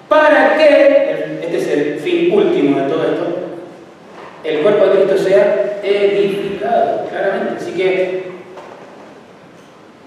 [0.06, 3.38] para que, este es el fin último de todo esto,
[4.44, 7.54] el cuerpo de Cristo sea edificado, claramente.
[7.56, 8.24] Así que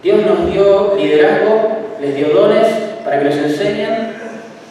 [0.03, 2.67] Dios nos dio liderazgo, les dio dones
[3.03, 4.13] para que los enseñen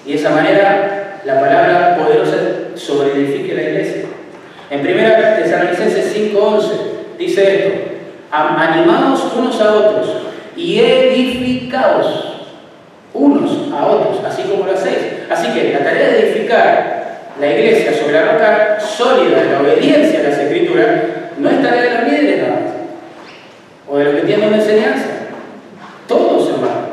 [0.06, 1.84] y de esa manera la palabra
[7.18, 7.80] dice esto,
[8.30, 10.09] animados unos a otros
[10.57, 12.30] y edificados
[13.12, 15.30] unos a otros, así como lo hacéis.
[15.30, 17.05] Así que la tarea de edificar
[17.40, 20.88] la iglesia sobre la roca sólida de la obediencia a las escrituras
[21.38, 22.72] no es tarea de los líderes nada más,
[23.88, 25.07] o de los que tienen una enseñanza.
[26.07, 26.90] Todos, hermanos,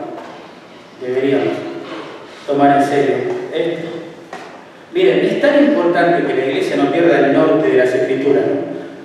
[1.01, 1.53] deberíamos
[2.47, 3.15] tomar en serio
[3.53, 3.87] esto.
[4.93, 8.43] Miren, es tan importante que la iglesia no pierda el norte de las escrituras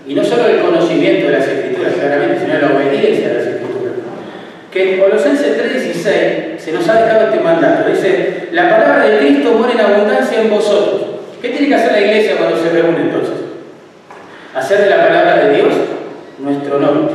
[0.07, 3.95] y no solo el conocimiento de las escrituras, claramente, sino la obediencia a las escrituras.
[4.71, 7.89] Que en Colosenses 3:16 se nos ha dejado este mandato.
[7.89, 12.01] Dice, la palabra de Cristo muere en abundancia en vosotros ¿Qué tiene que hacer la
[12.01, 13.35] iglesia cuando se reúne entonces?
[14.55, 15.75] Hacer de la palabra de Dios
[16.39, 17.15] nuestro norte.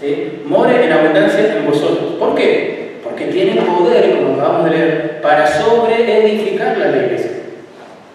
[0.00, 0.42] ¿sí?
[0.44, 2.14] More en abundancia en vosotros.
[2.18, 2.98] ¿Por qué?
[3.02, 7.30] Porque tiene poder, como acabamos de leer, para sobreedificar la iglesia.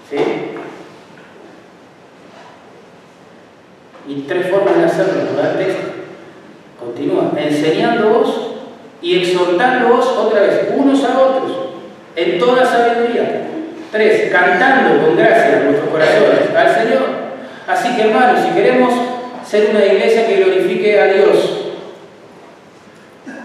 [0.09, 0.17] ¿sí?
[4.08, 5.14] Y tres formas de hacerlo,
[5.58, 5.88] texto.
[6.80, 8.51] Continúa, enseñándoos
[9.01, 11.51] y exhortándoos otra vez, unos a otros,
[12.16, 13.47] en toda sabiduría
[13.91, 17.08] Tres, cantando con gracia en nuestros corazones al Señor.
[17.68, 18.93] Así que hermanos, si queremos
[19.45, 21.72] ser una iglesia que glorifique a Dios,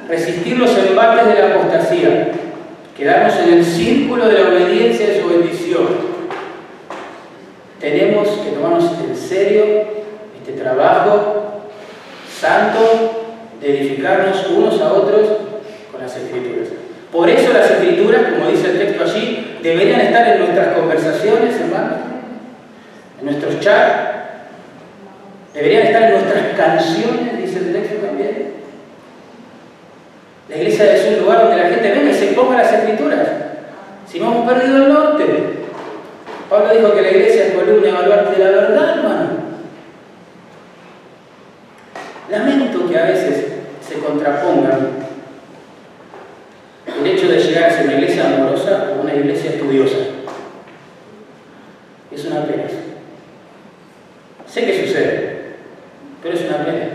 [0.09, 2.33] resistir los embates de la apostasía,
[2.97, 6.13] quedarnos en el círculo de la obediencia de su bendición,
[7.81, 10.02] tenemos que tomarnos en serio
[10.43, 11.69] este trabajo
[12.41, 15.29] santo de edificarnos unos a otros
[15.93, 16.69] con las escrituras.
[17.13, 21.99] Por eso las escrituras, como dice el texto allí, deberían estar en nuestras conversaciones, hermanos,
[23.21, 23.95] en nuestros chats,
[25.55, 28.53] deberían estar en nuestras canciones, dice el texto también.
[30.49, 33.29] La iglesia es un lugar donde la gente venga y se ponga las escrituras.
[34.11, 35.25] Si no hemos perdido el norte.
[36.51, 39.42] Pablo dijo que la iglesia es columna y baluarte de la verdad, hermano.
[42.33, 43.45] Lamento que a veces
[43.87, 44.89] se contrapongan
[46.99, 49.99] el hecho de llegar a ser una iglesia amorosa o una iglesia estudiosa.
[52.11, 52.65] Es una pena.
[54.47, 55.57] Sé que sucede,
[56.23, 56.87] pero es una pena.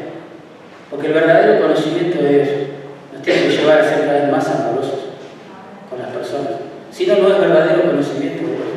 [0.90, 2.48] Porque el verdadero conocimiento de Dios
[3.14, 5.02] nos tiene que llevar a ser cada vez más amorosos
[5.88, 6.54] con las personas.
[6.90, 8.68] Si no, no es verdadero conocimiento de Dios.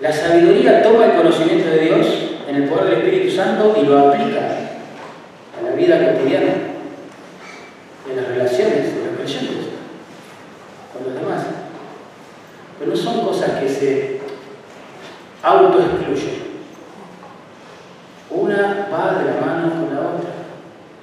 [0.00, 2.06] La sabiduría toma el conocimiento de Dios
[2.52, 4.40] en el poder del Espíritu Santo y lo aplica
[5.58, 6.52] a la vida cotidiana
[8.10, 9.68] en las relaciones de los creyentes
[10.92, 11.46] con los demás.
[12.78, 14.20] Pero no son cosas que se
[15.42, 16.52] autoexcluyen.
[18.30, 20.30] Una va de la mano con la otra.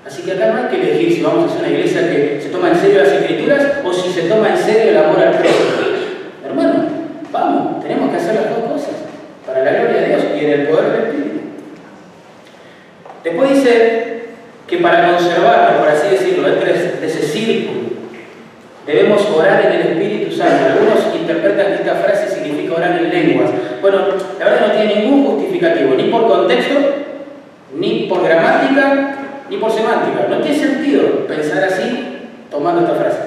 [0.06, 2.50] Así que acá no hay que elegir si vamos a ser una iglesia que se
[2.50, 5.70] toma en serio las escrituras o si se toma en serio el amor al prójimo.
[6.46, 6.86] Hermano,
[7.32, 8.96] vamos, tenemos que hacer las dos cosas
[9.46, 11.40] para la gloria de Dios y en el poder del Espíritu.
[13.24, 14.24] Después dice
[14.68, 17.80] que para conservarnos, por así decirlo, dentro de ese círculo,
[18.86, 20.66] debemos orar en el Espíritu Santo.
[20.66, 23.50] Algunos interpretan que esta frase significa orar en lenguas.
[23.82, 24.00] Bueno,
[24.40, 26.80] la verdad no tiene ningún justificativo, ni por contexto,
[27.76, 29.16] ni por gramática,
[29.50, 30.28] ni por semántica.
[30.30, 32.20] No tiene sentido pensar así
[32.50, 33.20] tomando esta frase.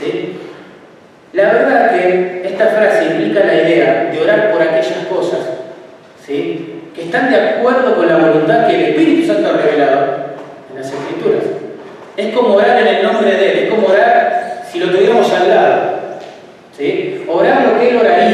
[0.00, 0.36] ¿Sí?
[1.32, 5.40] La verdad que esta frase implica la idea de orar por aquellas cosas
[6.24, 6.76] ¿sí?
[6.96, 10.16] que están de acuerdo con la voluntad que el Espíritu Santo ha revelado
[10.74, 11.44] las escrituras.
[12.16, 15.48] Es como orar en el nombre de Él, es como orar si lo tuviéramos al
[15.48, 15.80] lado.
[16.76, 17.24] ¿sí?
[17.26, 18.25] Orar lo que Él oraría.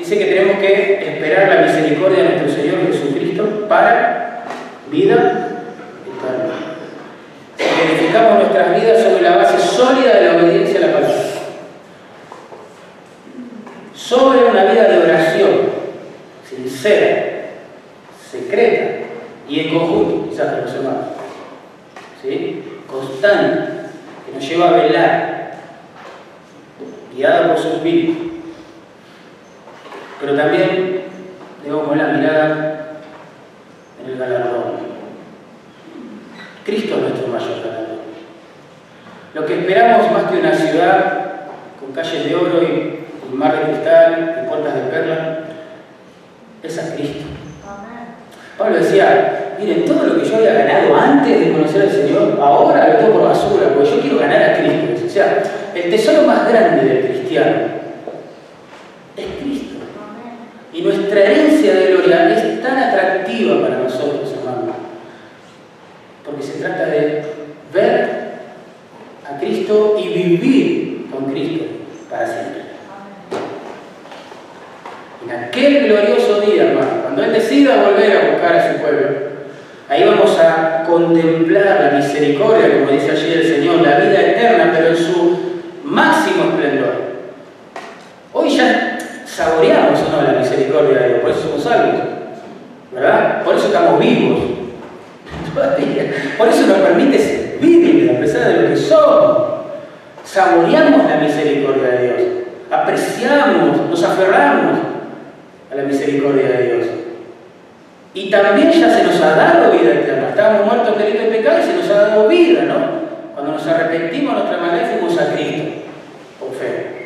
[0.00, 4.44] Dice que tenemos que esperar la misericordia de nuestro Señor Jesucristo para
[4.90, 5.14] vida
[6.06, 6.54] eterna.
[7.56, 11.16] Si edificamos nuestras vidas sobre la base sólida de la obediencia a la palabra,
[13.94, 15.50] sobre una vida de oración,
[16.48, 17.26] sincera,
[18.30, 19.06] secreta
[19.48, 21.06] y en conjunto, quizás con los hermanos,
[22.22, 22.62] ¿sí?
[22.90, 23.90] constante,
[24.26, 25.54] que nos lleva a velar,
[27.14, 28.29] guiada por su espíritu.
[30.20, 31.02] Pero también
[31.62, 32.80] debemos poner la mirada
[34.04, 34.90] en el galardón.
[36.64, 38.00] Cristo es nuestro mayor galardón.
[39.34, 41.20] Lo que esperamos más que una ciudad
[41.80, 45.38] con calles de oro y, y mar de cristal y puertas de perla,
[46.62, 47.24] es a Cristo.
[48.58, 52.88] Pablo decía, miren, todo lo que yo había ganado antes de conocer al Señor, ahora
[52.88, 55.06] lo tengo por basura, porque yo quiero ganar a Cristo.
[55.06, 55.42] O sea,
[55.74, 57.56] el tesoro más grande del cristiano
[59.16, 59.76] es Cristo.
[60.80, 64.76] Y nuestra herencia de gloria es tan atractiva para nosotros, hermanos,
[66.24, 67.22] porque se trata de
[67.70, 68.08] ver
[69.30, 71.66] a Cristo y vivir con Cristo
[72.08, 72.62] para siempre.
[75.22, 79.08] En aquel glorioso día, hermano, cuando Él decida volver a buscar a su pueblo,
[79.86, 84.88] ahí vamos a contemplar la misericordia, como dice allí el Señor, la vida eterna, pero
[84.88, 85.40] en su
[85.84, 87.02] máximo esplendor.
[88.32, 89.89] Hoy ya saboreamos
[90.60, 92.00] misericordia de Dios, por eso somos salvos,
[92.92, 93.42] ¿verdad?
[93.42, 94.40] Por eso estamos vivos.
[96.38, 99.50] Por eso nos permite vivir a pesar de lo que somos.
[100.24, 102.22] Saboreamos la misericordia de Dios,
[102.70, 104.78] apreciamos, nos aferramos
[105.70, 106.86] a la misericordia de Dios.
[108.14, 110.30] Y también ya se nos ha dado vida eterna.
[110.30, 113.00] Estábamos muertos en delito de pecado y se nos ha dado vida, ¿no?
[113.34, 115.70] Cuando nos arrepentimos nuestra maldad y fuimos a Cristo,
[116.38, 117.00] por fe.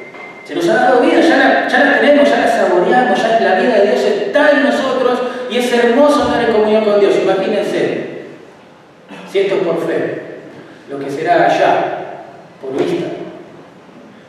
[0.44, 3.60] Se nos ha dado vida, ya la, ya la tenemos, ya la saboreamos, ya la
[3.60, 5.18] vida de Dios está en nosotros
[5.50, 7.14] y es hermoso estar en comunión con Dios.
[7.22, 8.24] Imagínense,
[9.30, 10.22] si esto es por fe,
[10.90, 11.98] lo que será allá,
[12.60, 13.06] por vista.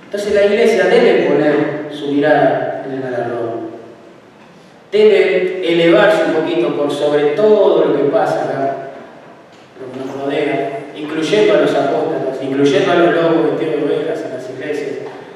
[0.05, 3.65] Entonces la iglesia debe poner su mirada en el galardón
[4.95, 8.75] debe elevarse un poquito por sobre todo lo que pasa acá,
[9.79, 14.21] lo que nos rodea, incluyendo a los apóstoles, incluyendo a los lobos vestidos de ovejas
[14.23, 14.91] en las iglesias,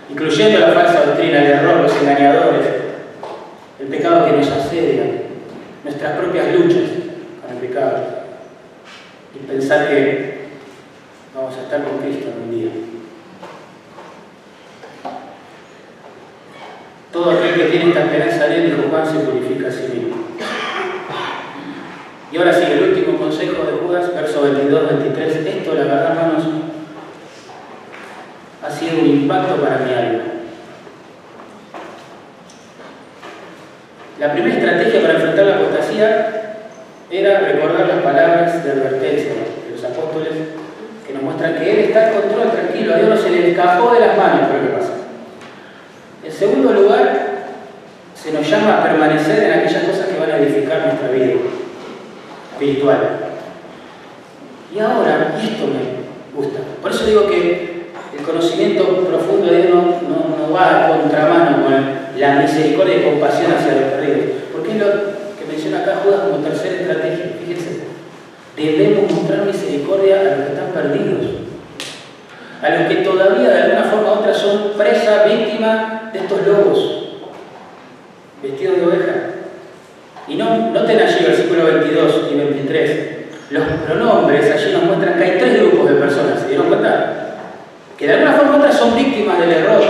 [0.09, 2.67] incluyendo la falsa doctrina, el error, los engañadores,
[3.79, 5.03] el pecado que nos asedia,
[5.89, 6.89] nuestras propias luchas
[7.41, 7.97] con el pecado,
[9.33, 10.49] y pensar que
[11.33, 12.69] vamos a estar con Cristo un día.
[17.11, 20.17] Todo aquel que tiene esta esperanza en él, Juan, se purifica a sí mismo.
[22.31, 25.17] Y ahora sí, el último consejo de Judas, verso 22-23.
[25.17, 26.43] Esto, la verdad, hermanos,
[28.63, 30.23] ha sido un impacto para mi alma.
[34.19, 35.18] La primera estrategia para
[37.19, 40.33] era recordar las palabras de advertencia de los apóstoles
[41.05, 43.93] que nos muestran que Él está en control, tranquilo, a Dios no se le escapó
[43.93, 44.93] de las manos por lo que pasa.
[46.23, 47.29] En segundo lugar,
[48.13, 51.33] se nos llama a permanecer en aquellas cosas que van a edificar nuestra vida
[52.51, 52.99] espiritual.
[54.75, 56.59] Y ahora, y esto me gusta.
[56.81, 61.73] Por eso digo que el conocimiento profundo de Dios no, va a contramano con
[62.17, 64.29] la misericordia y compasión hacia los perdidos.
[64.51, 67.08] Porque es lo que menciona acá Judas como tercer estrategia
[68.67, 71.25] debemos mostrar misericordia a los que están perdidos,
[72.61, 76.99] a los que todavía de alguna forma u otra son presa, víctima de estos lobos
[78.41, 79.13] vestido de oveja.
[80.27, 83.09] Y no, noten allí versículo 22 y 23.
[83.51, 86.39] Los pronombres allí nos muestran que hay tres grupos de personas.
[86.39, 87.35] ¿Se dieron cuenta?
[87.97, 89.81] Que de alguna forma u otra son víctimas del error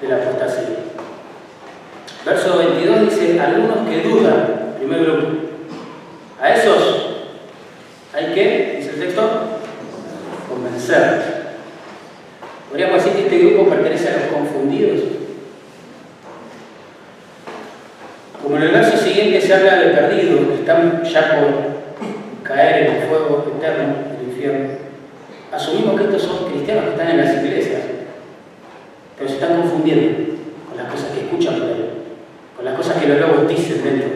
[0.00, 0.76] de la apostasía.
[2.26, 5.28] Verso 22 dice, algunos que dudan, primer grupo.
[6.42, 7.06] A esos
[8.12, 9.22] hay que, dice el texto,
[10.48, 11.40] convencer.
[12.68, 15.20] Podríamos decir que este grupo pertenece a los confundidos.
[18.50, 22.96] Como en el verso siguiente se habla de perdidos que están ya por caer en
[22.96, 24.70] el fuego eterno del infierno,
[25.52, 27.82] asumimos que estos son cristianos que están en las iglesias,
[29.16, 30.34] pero se están confundiendo
[30.68, 31.60] con las cosas que escuchan
[32.56, 34.09] con las cosas que los lobos dicen dentro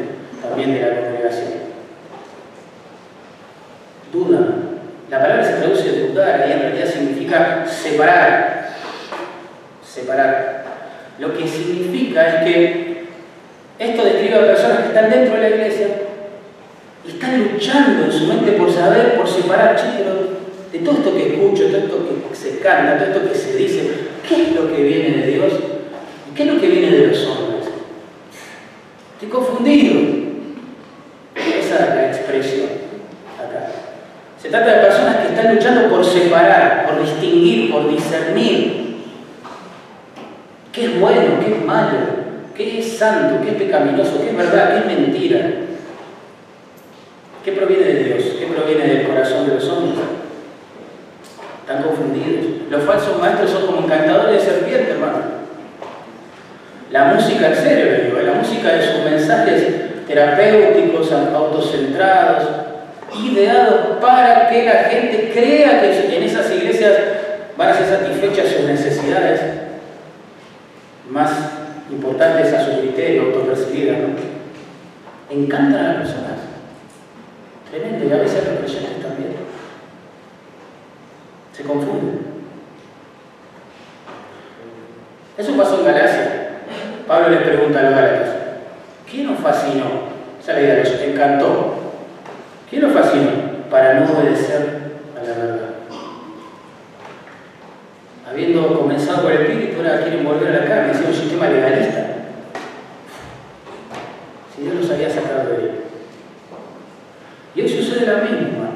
[107.54, 108.70] Y hoy sucede la misma.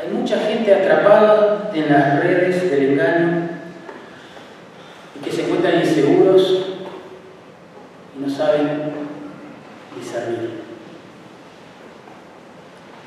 [0.00, 3.48] Hay mucha gente atrapada en las redes del engaño
[5.14, 6.66] y que se encuentran inseguros
[8.16, 8.92] y no saben
[9.96, 10.62] discernir.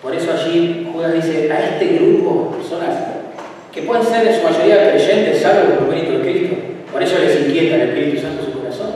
[0.02, 2.96] Por eso allí Judas dice, a este grupo de personas
[3.74, 6.56] que pueden ser en su mayoría creyentes, salvo por mérito de Cristo,
[6.92, 8.92] por eso les inquieta el Espíritu Santo en su corazón.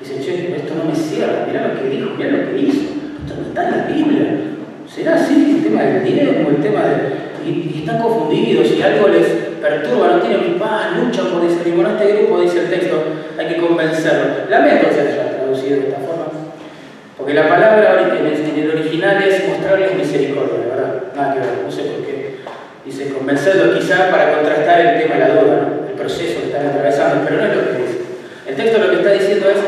[0.00, 2.80] Dicen, che, esto no me cierra, mirá lo que dijo, mirá lo que hizo,
[3.26, 4.51] esto no está en la Biblia.
[4.94, 7.48] ¿Será así el tema del dinero el tema de...
[7.48, 9.26] Y, están confundidos y algo les
[9.60, 11.74] perturba, no tienen paz, luchan por discernir.
[11.74, 13.02] Bueno, este grupo dice el texto,
[13.38, 14.50] hay que convencerlo.
[14.50, 16.26] Lamento que se haya traducido de esta forma,
[17.16, 21.02] porque la palabra en el original es mostrarles misericordia, ¿verdad?
[21.16, 22.36] Nada que ver, no sé por qué.
[22.84, 27.24] Dice convencerlo quizá para contrastar el tema de la duda, el proceso que están atravesando,
[27.24, 27.98] pero no es lo que dice.
[28.46, 29.58] El texto lo que está diciendo es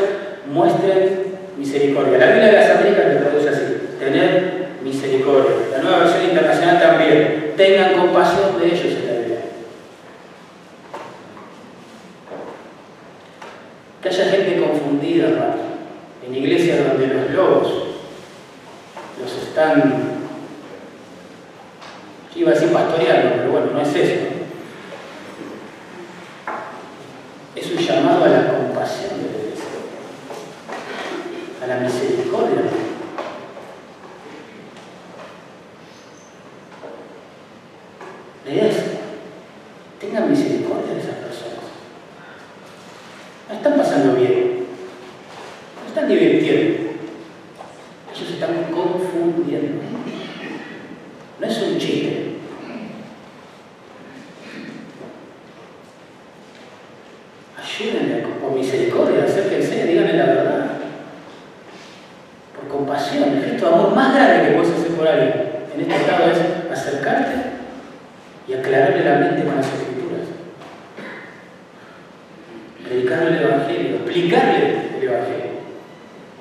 [0.53, 1.25] muestren
[1.57, 2.17] misericordia.
[2.19, 3.44] La Biblia de las Américas le traduce
[4.85, 5.51] misericordia.
[5.71, 9.39] La nueva versión internacional también, tengan compasión de ellos en la Biblia.
[14.01, 15.55] Que haya gente confundida, hermano,
[16.25, 17.73] en iglesias donde los lobos
[19.19, 20.15] los están
[22.35, 24.15] iba a decir pastoreando, pero bueno, no es eso.
[27.55, 29.65] Es un llamado a la compasión de la iglesia,
[31.63, 32.61] a la misericordia.
[38.45, 38.75] La idea es,
[39.99, 41.55] tengan misericordia de esas personas.
[43.47, 44.65] No están pasando bien,
[45.81, 46.91] no están divirtiendo,
[48.13, 49.81] ellos están confundiendo.
[51.39, 52.25] No es un chiste.
[66.85, 67.35] acercarte
[68.47, 70.21] y aclararle la mente con las escrituras.
[72.87, 75.51] Predicarle el Evangelio, explicarle el Evangelio,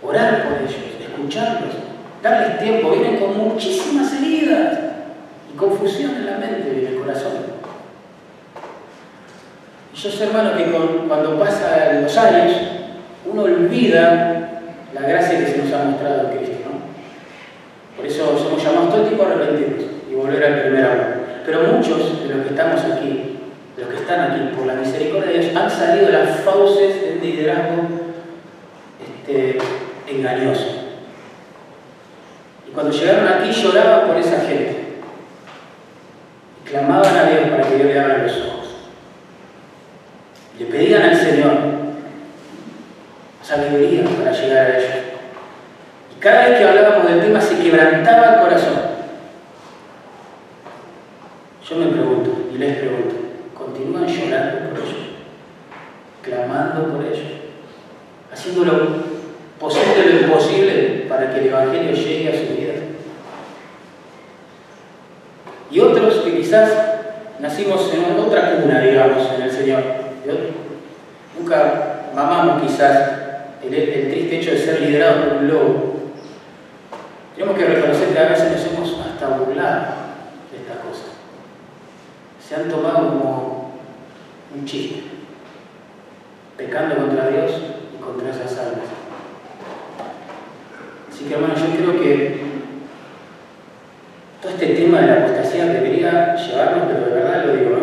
[0.02, 1.74] orar por ellos, escucharlos,
[2.22, 2.90] darles tiempo.
[2.90, 4.78] Vienen con muchísimas heridas
[5.52, 7.32] y confusión en la mente y en el corazón.
[9.92, 10.64] Y yo sé, hermano, que
[11.08, 12.52] cuando pasan los años,
[13.24, 14.60] uno olvida
[14.92, 16.56] la gracia que se nos ha mostrado en Cristo.
[16.64, 17.96] ¿no?
[17.96, 21.06] Por eso somos llamados todo el tiempo a arrepentirnos y volver al primer amor.
[21.46, 23.33] Pero muchos de los que estamos aquí,
[23.76, 27.20] los que están aquí, por la misericordia de Dios, han salido de las fauces del
[27.20, 27.82] liderazgo
[29.26, 29.58] este,
[30.06, 30.84] engañoso.
[32.68, 34.84] Y cuando llegaron aquí lloraban por esa gente.
[36.60, 38.68] Y clamaban a Dios para que Dios le abra los ojos.
[40.58, 41.84] Le pedían al Señor
[43.44, 44.90] sabiduría para llegar a ellos.
[46.16, 48.74] Y cada vez que hablábamos del tema se quebrantaba el corazón.
[51.68, 53.14] Yo me pregunto y les pregunto,
[53.54, 54.96] ¿continúan llorando por ellos?
[56.22, 57.32] ¿Clamando por ellos?
[58.54, 62.74] ¿Haciendo lo posible lo imposible para que el Evangelio llegue a su vida?
[65.72, 66.70] Y otros que quizás
[67.40, 69.82] nacimos en otra cuna, digamos, en el Señor.
[71.36, 73.10] Nunca mamamos quizás
[73.60, 75.94] el, triste hecho de ser liderado por un lobo.
[77.34, 79.86] Tenemos que reconocer que a veces nos hemos hasta burlado
[80.52, 81.10] de estas cosas.
[82.40, 83.72] Se han tomado como
[84.54, 85.02] un chiste,
[86.56, 87.50] pecando contra Dios
[87.92, 88.86] y contra esas almas.
[91.10, 92.40] Así que hermano, yo creo que
[94.40, 97.76] todo este tema de la apostasía debería llevarnos, pero de verdad lo digo,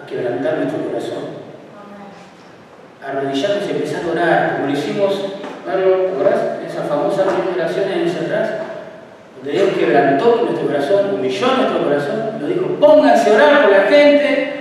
[0.00, 1.42] a quebrantar nuestro corazón
[3.04, 5.12] arrodillarnos y empezar a orar, como lo hicimos,
[5.64, 6.40] ¿te acordás?
[6.66, 7.24] Esa famosa
[7.54, 8.50] oración en ese atrás,
[9.36, 13.82] donde Dios quebrantó nuestro corazón, humilló nuestro corazón, nos dijo, pónganse a orar por la
[13.82, 14.52] gente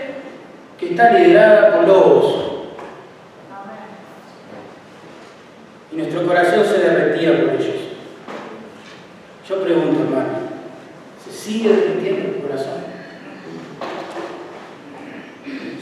[0.80, 2.36] que está liderada por lobos.
[5.92, 7.71] Y nuestro corazón se derretía por ellos.
[9.52, 10.30] Yo pregunto, hermano,
[11.22, 12.80] ¿se sigue derritiendo el corazón?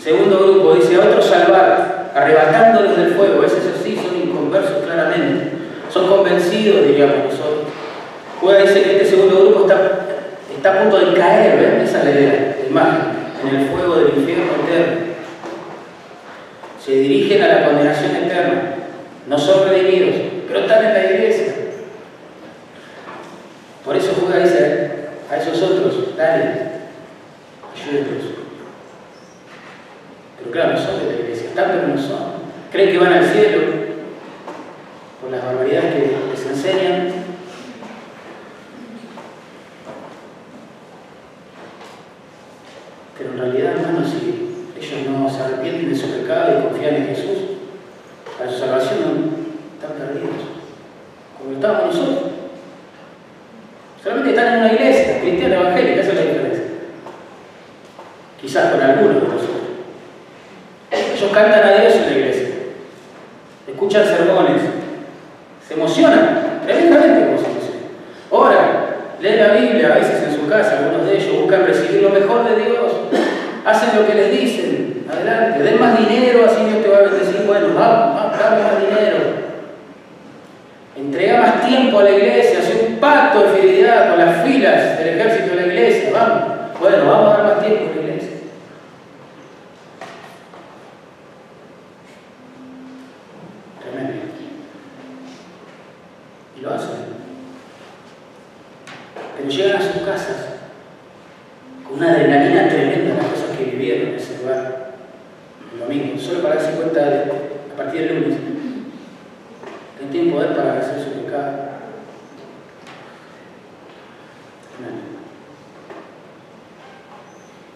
[0.01, 3.43] Segundo grupo dice, a otros salvar arrebatándolos del fuego.
[3.43, 5.51] Es eso sí, son inconversos claramente.
[5.93, 7.67] Son convencidos, diríamos nosotros.
[8.41, 10.07] Juega dice que este segundo grupo está,
[10.55, 11.81] está a punto de caer, ¿ven?
[11.81, 13.01] Esa es la idea, imagen,
[13.43, 14.97] en el fuego del infierno eterno.
[16.83, 18.61] Se dirigen a la condenación eterna.
[19.27, 20.15] No son redimidos,
[20.47, 21.18] pero están en la iglesia.
[23.89, 24.91] Por eso juega dice
[25.31, 26.45] a esos otros, dale,
[27.73, 28.23] ayúdenlos.
[30.37, 32.33] Pero claro, no son de la iglesia, pero no son.
[32.71, 33.61] Creen que van al cielo
[35.19, 37.13] por las barbaridades que les enseñan.
[43.17, 47.07] Pero en realidad, hermanos, si ellos no se arrepienten de su pecado y confían en
[47.07, 47.39] Jesús,
[48.37, 49.35] para su salvación
[49.73, 50.29] están perdidos.
[51.39, 52.29] Como estábamos nosotros.
[54.01, 56.63] Solamente están en una iglesia cristiana evangélica, esa es la diferencia.
[58.39, 59.49] Quizás con algunos de nosotros.
[60.89, 62.47] Ellos cantan a Dios en la iglesia,
[63.67, 64.61] escuchan sermones,
[65.67, 67.83] se emocionan, tremendamente como se emocionan.
[68.29, 68.69] Oran,
[69.19, 72.49] leen la Biblia a veces en su casa, algunos de ellos buscan recibir lo mejor
[72.49, 72.91] de Dios,
[73.65, 77.43] hacen lo que les dicen, adelante, den más dinero, así Dios te va a bendecir,
[77.45, 79.49] bueno, vamos, vamos, dame más dinero.
[80.95, 85.07] Entrega más tiempo a la iglesia, hace un pacto de fidelidad con las filas del
[85.07, 86.43] ejército de la iglesia, vamos,
[86.77, 88.29] bueno, vamos a dar más tiempo a la iglesia.
[96.57, 96.89] Y lo hacen.
[99.37, 100.47] Pero llegan a sus casas
[101.87, 104.91] con una adrenalina tremenda las cosas que vivieron en ese lugar
[105.73, 107.31] el domingo, solo para darse cuenta de,
[107.71, 108.37] a partir del lunes
[109.99, 111.69] que tienen poder para hacer su pecado.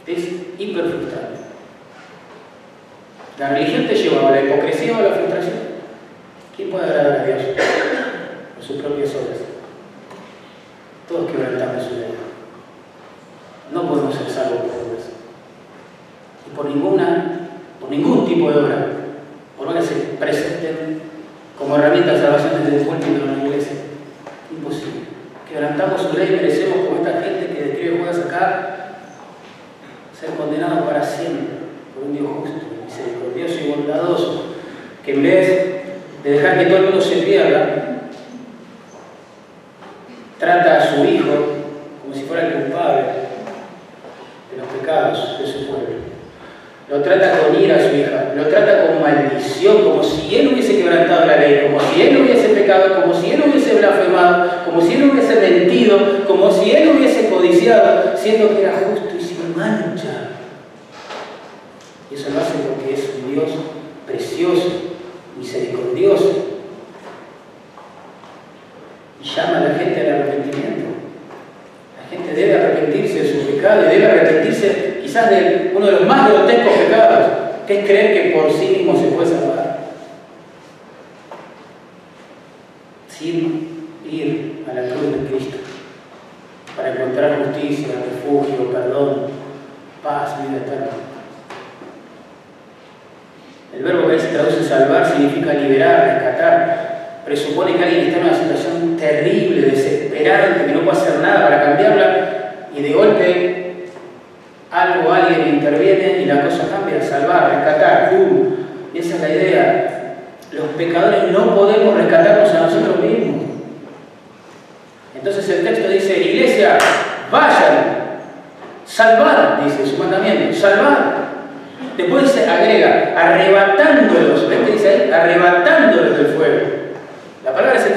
[0.07, 0.23] Es
[0.57, 1.39] hiper frustrante.
[3.39, 5.55] La religión te lleva a la hipocresía o a la frustración.
[6.55, 7.41] ¿Quién puede agradar a Dios?
[8.55, 9.39] Por sus propias obras.
[11.07, 12.13] Todos quebrantamos su ley.
[13.73, 15.09] No podemos ser salvos por obras.
[16.47, 18.87] Y por ninguna, por ningún tipo de obra,
[19.57, 21.01] por más que se presenten
[21.57, 23.12] como herramienta de salvación desde el púlpito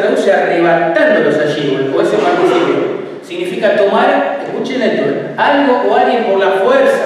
[0.07, 2.97] traduce arrebatándolos allí, o ese participio.
[3.23, 5.05] Significa tomar escuchen esto,
[5.37, 7.05] algo o alguien por la fuerza.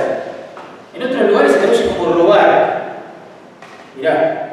[0.95, 2.81] En otros lugares se traduce como robar.
[3.97, 4.47] Mirá.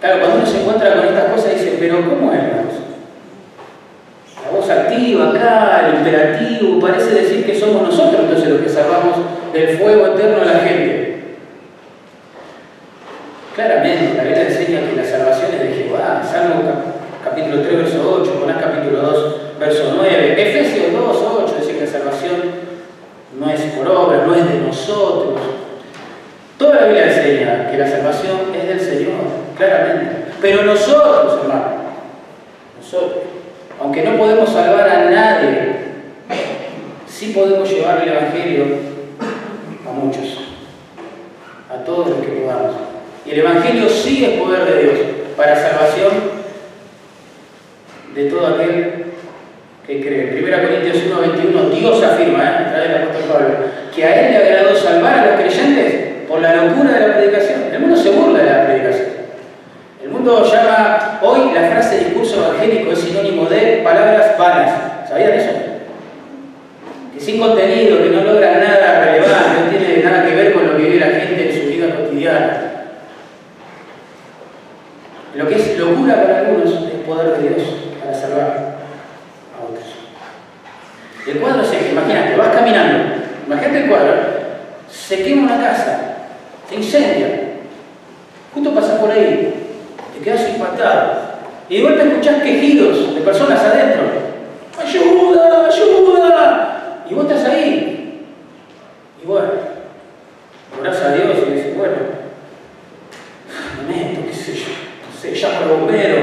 [0.00, 2.74] Claro, cuando uno se encuentra con estas cosas dice, pero ¿cómo es la voz?
[4.44, 9.16] La voz activa acá, el imperativo, parece decir que somos nosotros entonces los que salvamos
[9.52, 11.09] del fuego eterno a la gente.
[13.60, 16.22] Claramente, la Biblia enseña que la salvación es de Jehová.
[16.24, 16.62] Salmo
[17.22, 20.32] capítulo 3, verso 8, Jonás capítulo 2, verso 9.
[20.32, 22.40] Efesios 2, 8 dice que la salvación
[23.38, 25.40] no es por obra, no es de nosotros.
[26.56, 29.20] Toda la Biblia enseña que la salvación es del Señor,
[29.58, 30.32] claramente.
[30.40, 31.66] Pero nosotros, hermano,
[32.80, 33.24] nosotros,
[33.78, 35.74] aunque no podemos salvar a nadie,
[37.06, 38.64] sí podemos llevar el Evangelio
[39.86, 40.48] a muchos,
[41.70, 42.89] a todos los que podamos.
[43.26, 44.98] Y el Evangelio sí es poder de Dios
[45.36, 46.40] para salvación
[48.14, 49.04] de todo aquel
[49.86, 50.42] que cree.
[50.42, 52.48] 1 Corintios 1, 21, Dios afirma, ¿eh?
[52.48, 53.48] a través del apóstol Pablo,
[53.94, 57.60] que a él le agradó salvar a los creyentes por la locura de la predicación.
[57.72, 59.08] El mundo se burla de la predicación.
[60.02, 65.08] El mundo llama hoy la frase discurso evangélico es sinónimo de palabras vanas.
[65.08, 65.50] ¿Sabían eso?
[67.14, 70.76] Que sin contenido, que no logra nada relevante, no tiene nada que ver con lo
[70.76, 72.69] que vive la gente en su vida cotidiana.
[75.40, 77.62] Lo que es locura para algunos es poder de Dios
[77.98, 78.76] para salvar.
[81.26, 83.14] El cuadro se imagínate, vas caminando,
[83.46, 84.14] imagínate el cuadro,
[84.90, 86.16] se quema una casa,
[86.68, 87.28] se incendia,
[88.52, 89.54] justo pasas por ahí,
[90.12, 91.12] te quedas impactado,
[91.70, 94.02] y de vuelta escuchás quejidos de personas adentro,
[94.78, 97.04] ¡ayuda, ayuda!
[97.08, 98.26] Y vos estás ahí,
[99.22, 99.48] y bueno,
[100.78, 101.96] orás a Dios y dices, bueno,
[103.86, 104.89] me meto, qué sé yo,
[105.22, 106.16] no sé, llamo al bombero,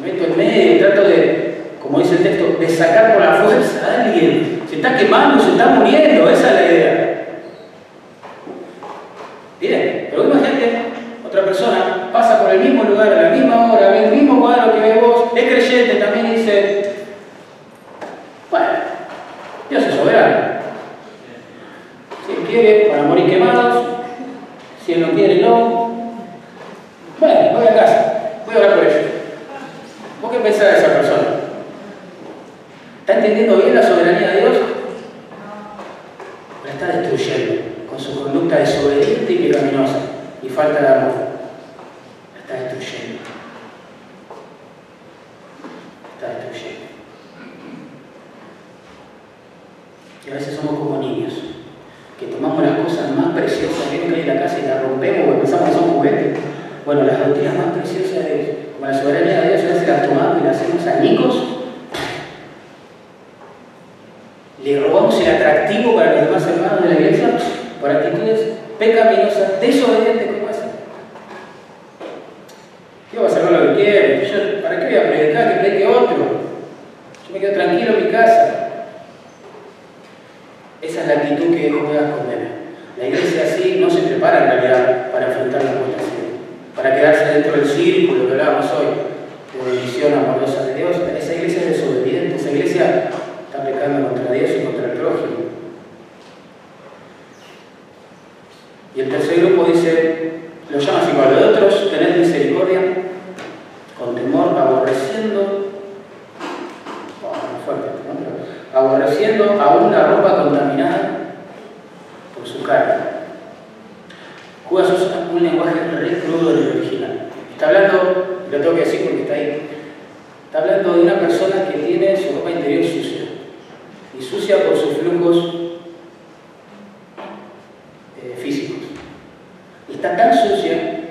[0.00, 1.44] me meto en medio, trato de
[1.80, 4.62] como dice el texto, de sacar por la fuerza a alguien.
[4.68, 6.63] Se está quemando, se está muriendo, esa es la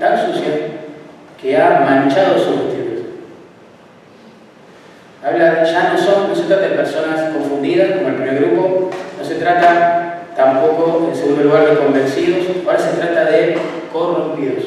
[0.04, 0.52] tan sucia,
[1.42, 3.06] que ha manchado su vestidos.
[5.24, 9.26] Habla, ya no son, no se trata de personas confundidas como el primer grupo, no
[9.26, 13.58] se trata tampoco, en segundo lugar, de convencidos, ahora se trata de
[13.94, 14.66] corrompidos.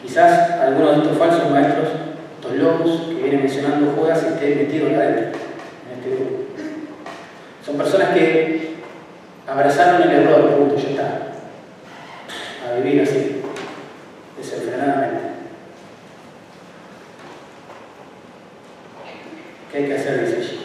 [0.00, 1.88] Quizás algunos de estos falsos maestros,
[2.40, 5.38] estos lobos que vienen mencionando Judas, estén metidos adentro,
[5.90, 6.44] en este grupo.
[7.66, 8.76] Son personas que
[9.46, 11.29] abrazaron el error, punto, ya está.
[12.70, 13.42] A vivir así,
[14.38, 15.18] desenfrenadamente.
[19.72, 20.24] ¿Qué hay que hacer?
[20.24, 20.60] Dice allí.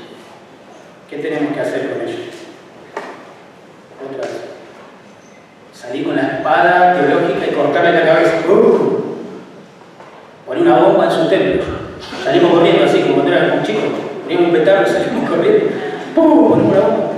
[1.10, 2.20] ¿Qué tenemos que hacer con ellos?
[4.08, 4.42] Otra vez.
[5.74, 8.42] Salir con la espada teológica y cortarle la cabeza.
[8.50, 9.16] ¡Uh!
[10.46, 11.64] Poner una bomba en su templo.
[12.24, 13.84] Salimos corriendo así, como cuando éramos chicos.
[14.24, 15.66] Poníamos un petardo y salimos corriendo.
[16.14, 16.52] ¡Pum!
[16.52, 17.12] Una bomba.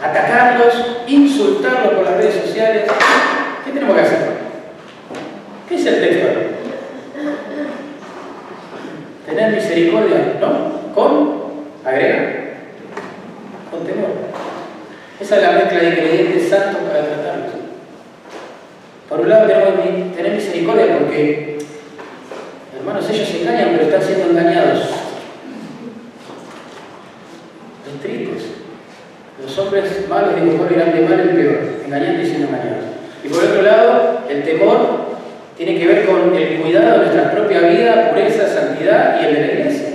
[0.00, 0.74] Atacarlos,
[1.08, 2.84] insultarlos por las redes sociales.
[3.70, 4.18] ¿Qué tenemos que hacer?
[5.68, 6.28] ¿Qué es el texto?
[9.26, 10.92] Tener misericordia, ¿no?
[10.92, 11.42] Con,
[11.84, 12.56] agrega,
[13.70, 14.10] con temor.
[15.20, 17.52] Esa es la mezcla de creyentes santos para tratarlos.
[19.08, 21.58] Por un lado tenemos que tener misericordia porque,
[22.76, 24.80] hermanos, ellos se engañan, pero están siendo engañados.
[27.86, 28.46] Los tristes.
[29.40, 31.82] Los hombres malos, digo, ¿cuál irán de mal en peor?
[31.84, 32.89] Engañando y siendo engañados.
[33.24, 35.10] Y por otro lado, el temor
[35.56, 39.40] tiene que ver con el cuidado de nuestra propia vida, pureza, santidad y el de
[39.40, 39.88] la iglesia.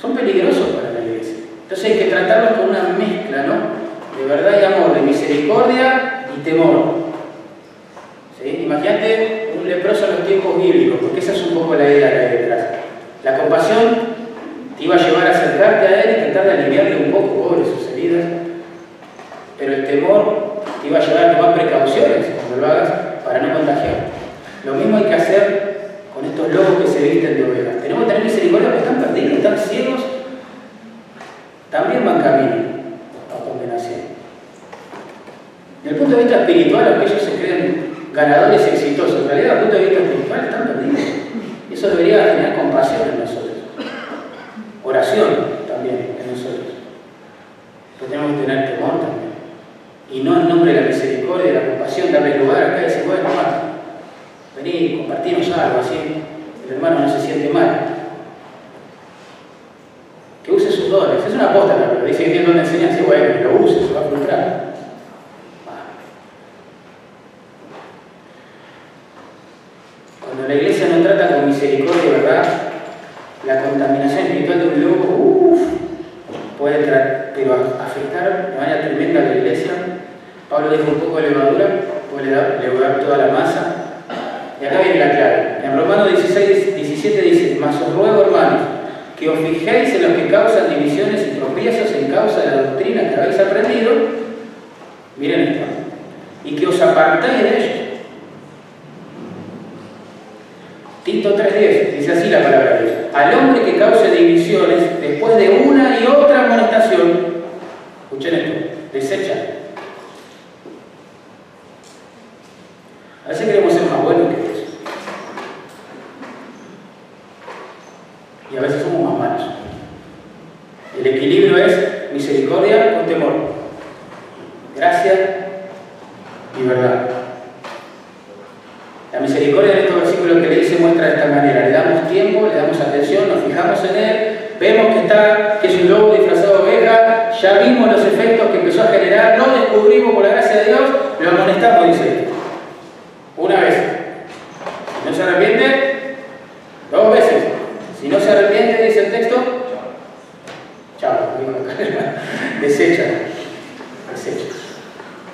[0.00, 1.34] Son peligrosos para la iglesia.
[1.64, 3.54] Entonces hay que tratarlos con una mezcla, ¿no?
[4.18, 6.94] De verdad y amor, de misericordia y temor.
[8.40, 8.62] ¿Sí?
[8.64, 12.18] Imagínate un leproso en los tiempos bíblicos, porque esa es un poco la idea que
[12.18, 12.66] hay detrás.
[13.22, 14.20] La compasión
[14.78, 17.64] te iba a llevar a acercarte a él y tratar de aliviarle un poco, pobre,
[17.66, 18.24] sus heridas.
[19.58, 20.49] Pero el temor
[20.80, 22.90] te iba a llevar a tomar precauciones cuando lo hagas
[23.24, 24.10] para no contagiar.
[24.64, 25.70] Lo mismo hay que hacer
[26.14, 27.82] con estos lobos que se visten de ovejas.
[27.82, 30.00] Tenemos que tener misericordia porque están perdidos, están ciegos,
[31.70, 32.56] también van camino
[33.30, 34.00] a condenación.
[35.82, 39.62] Desde el punto de vista espiritual, ellos se creen ganadores exitosos, en realidad, desde el
[39.62, 41.00] punto de vista espiritual, están perdidos.
[41.72, 43.39] Eso debería generar compasión en nosotros.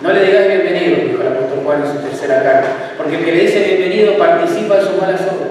[0.03, 2.69] No le digas bienvenido, dijo el apóstol Juan en su tercera carta,
[2.99, 5.46] porque el que le dice bienvenido participa de sus malas obras.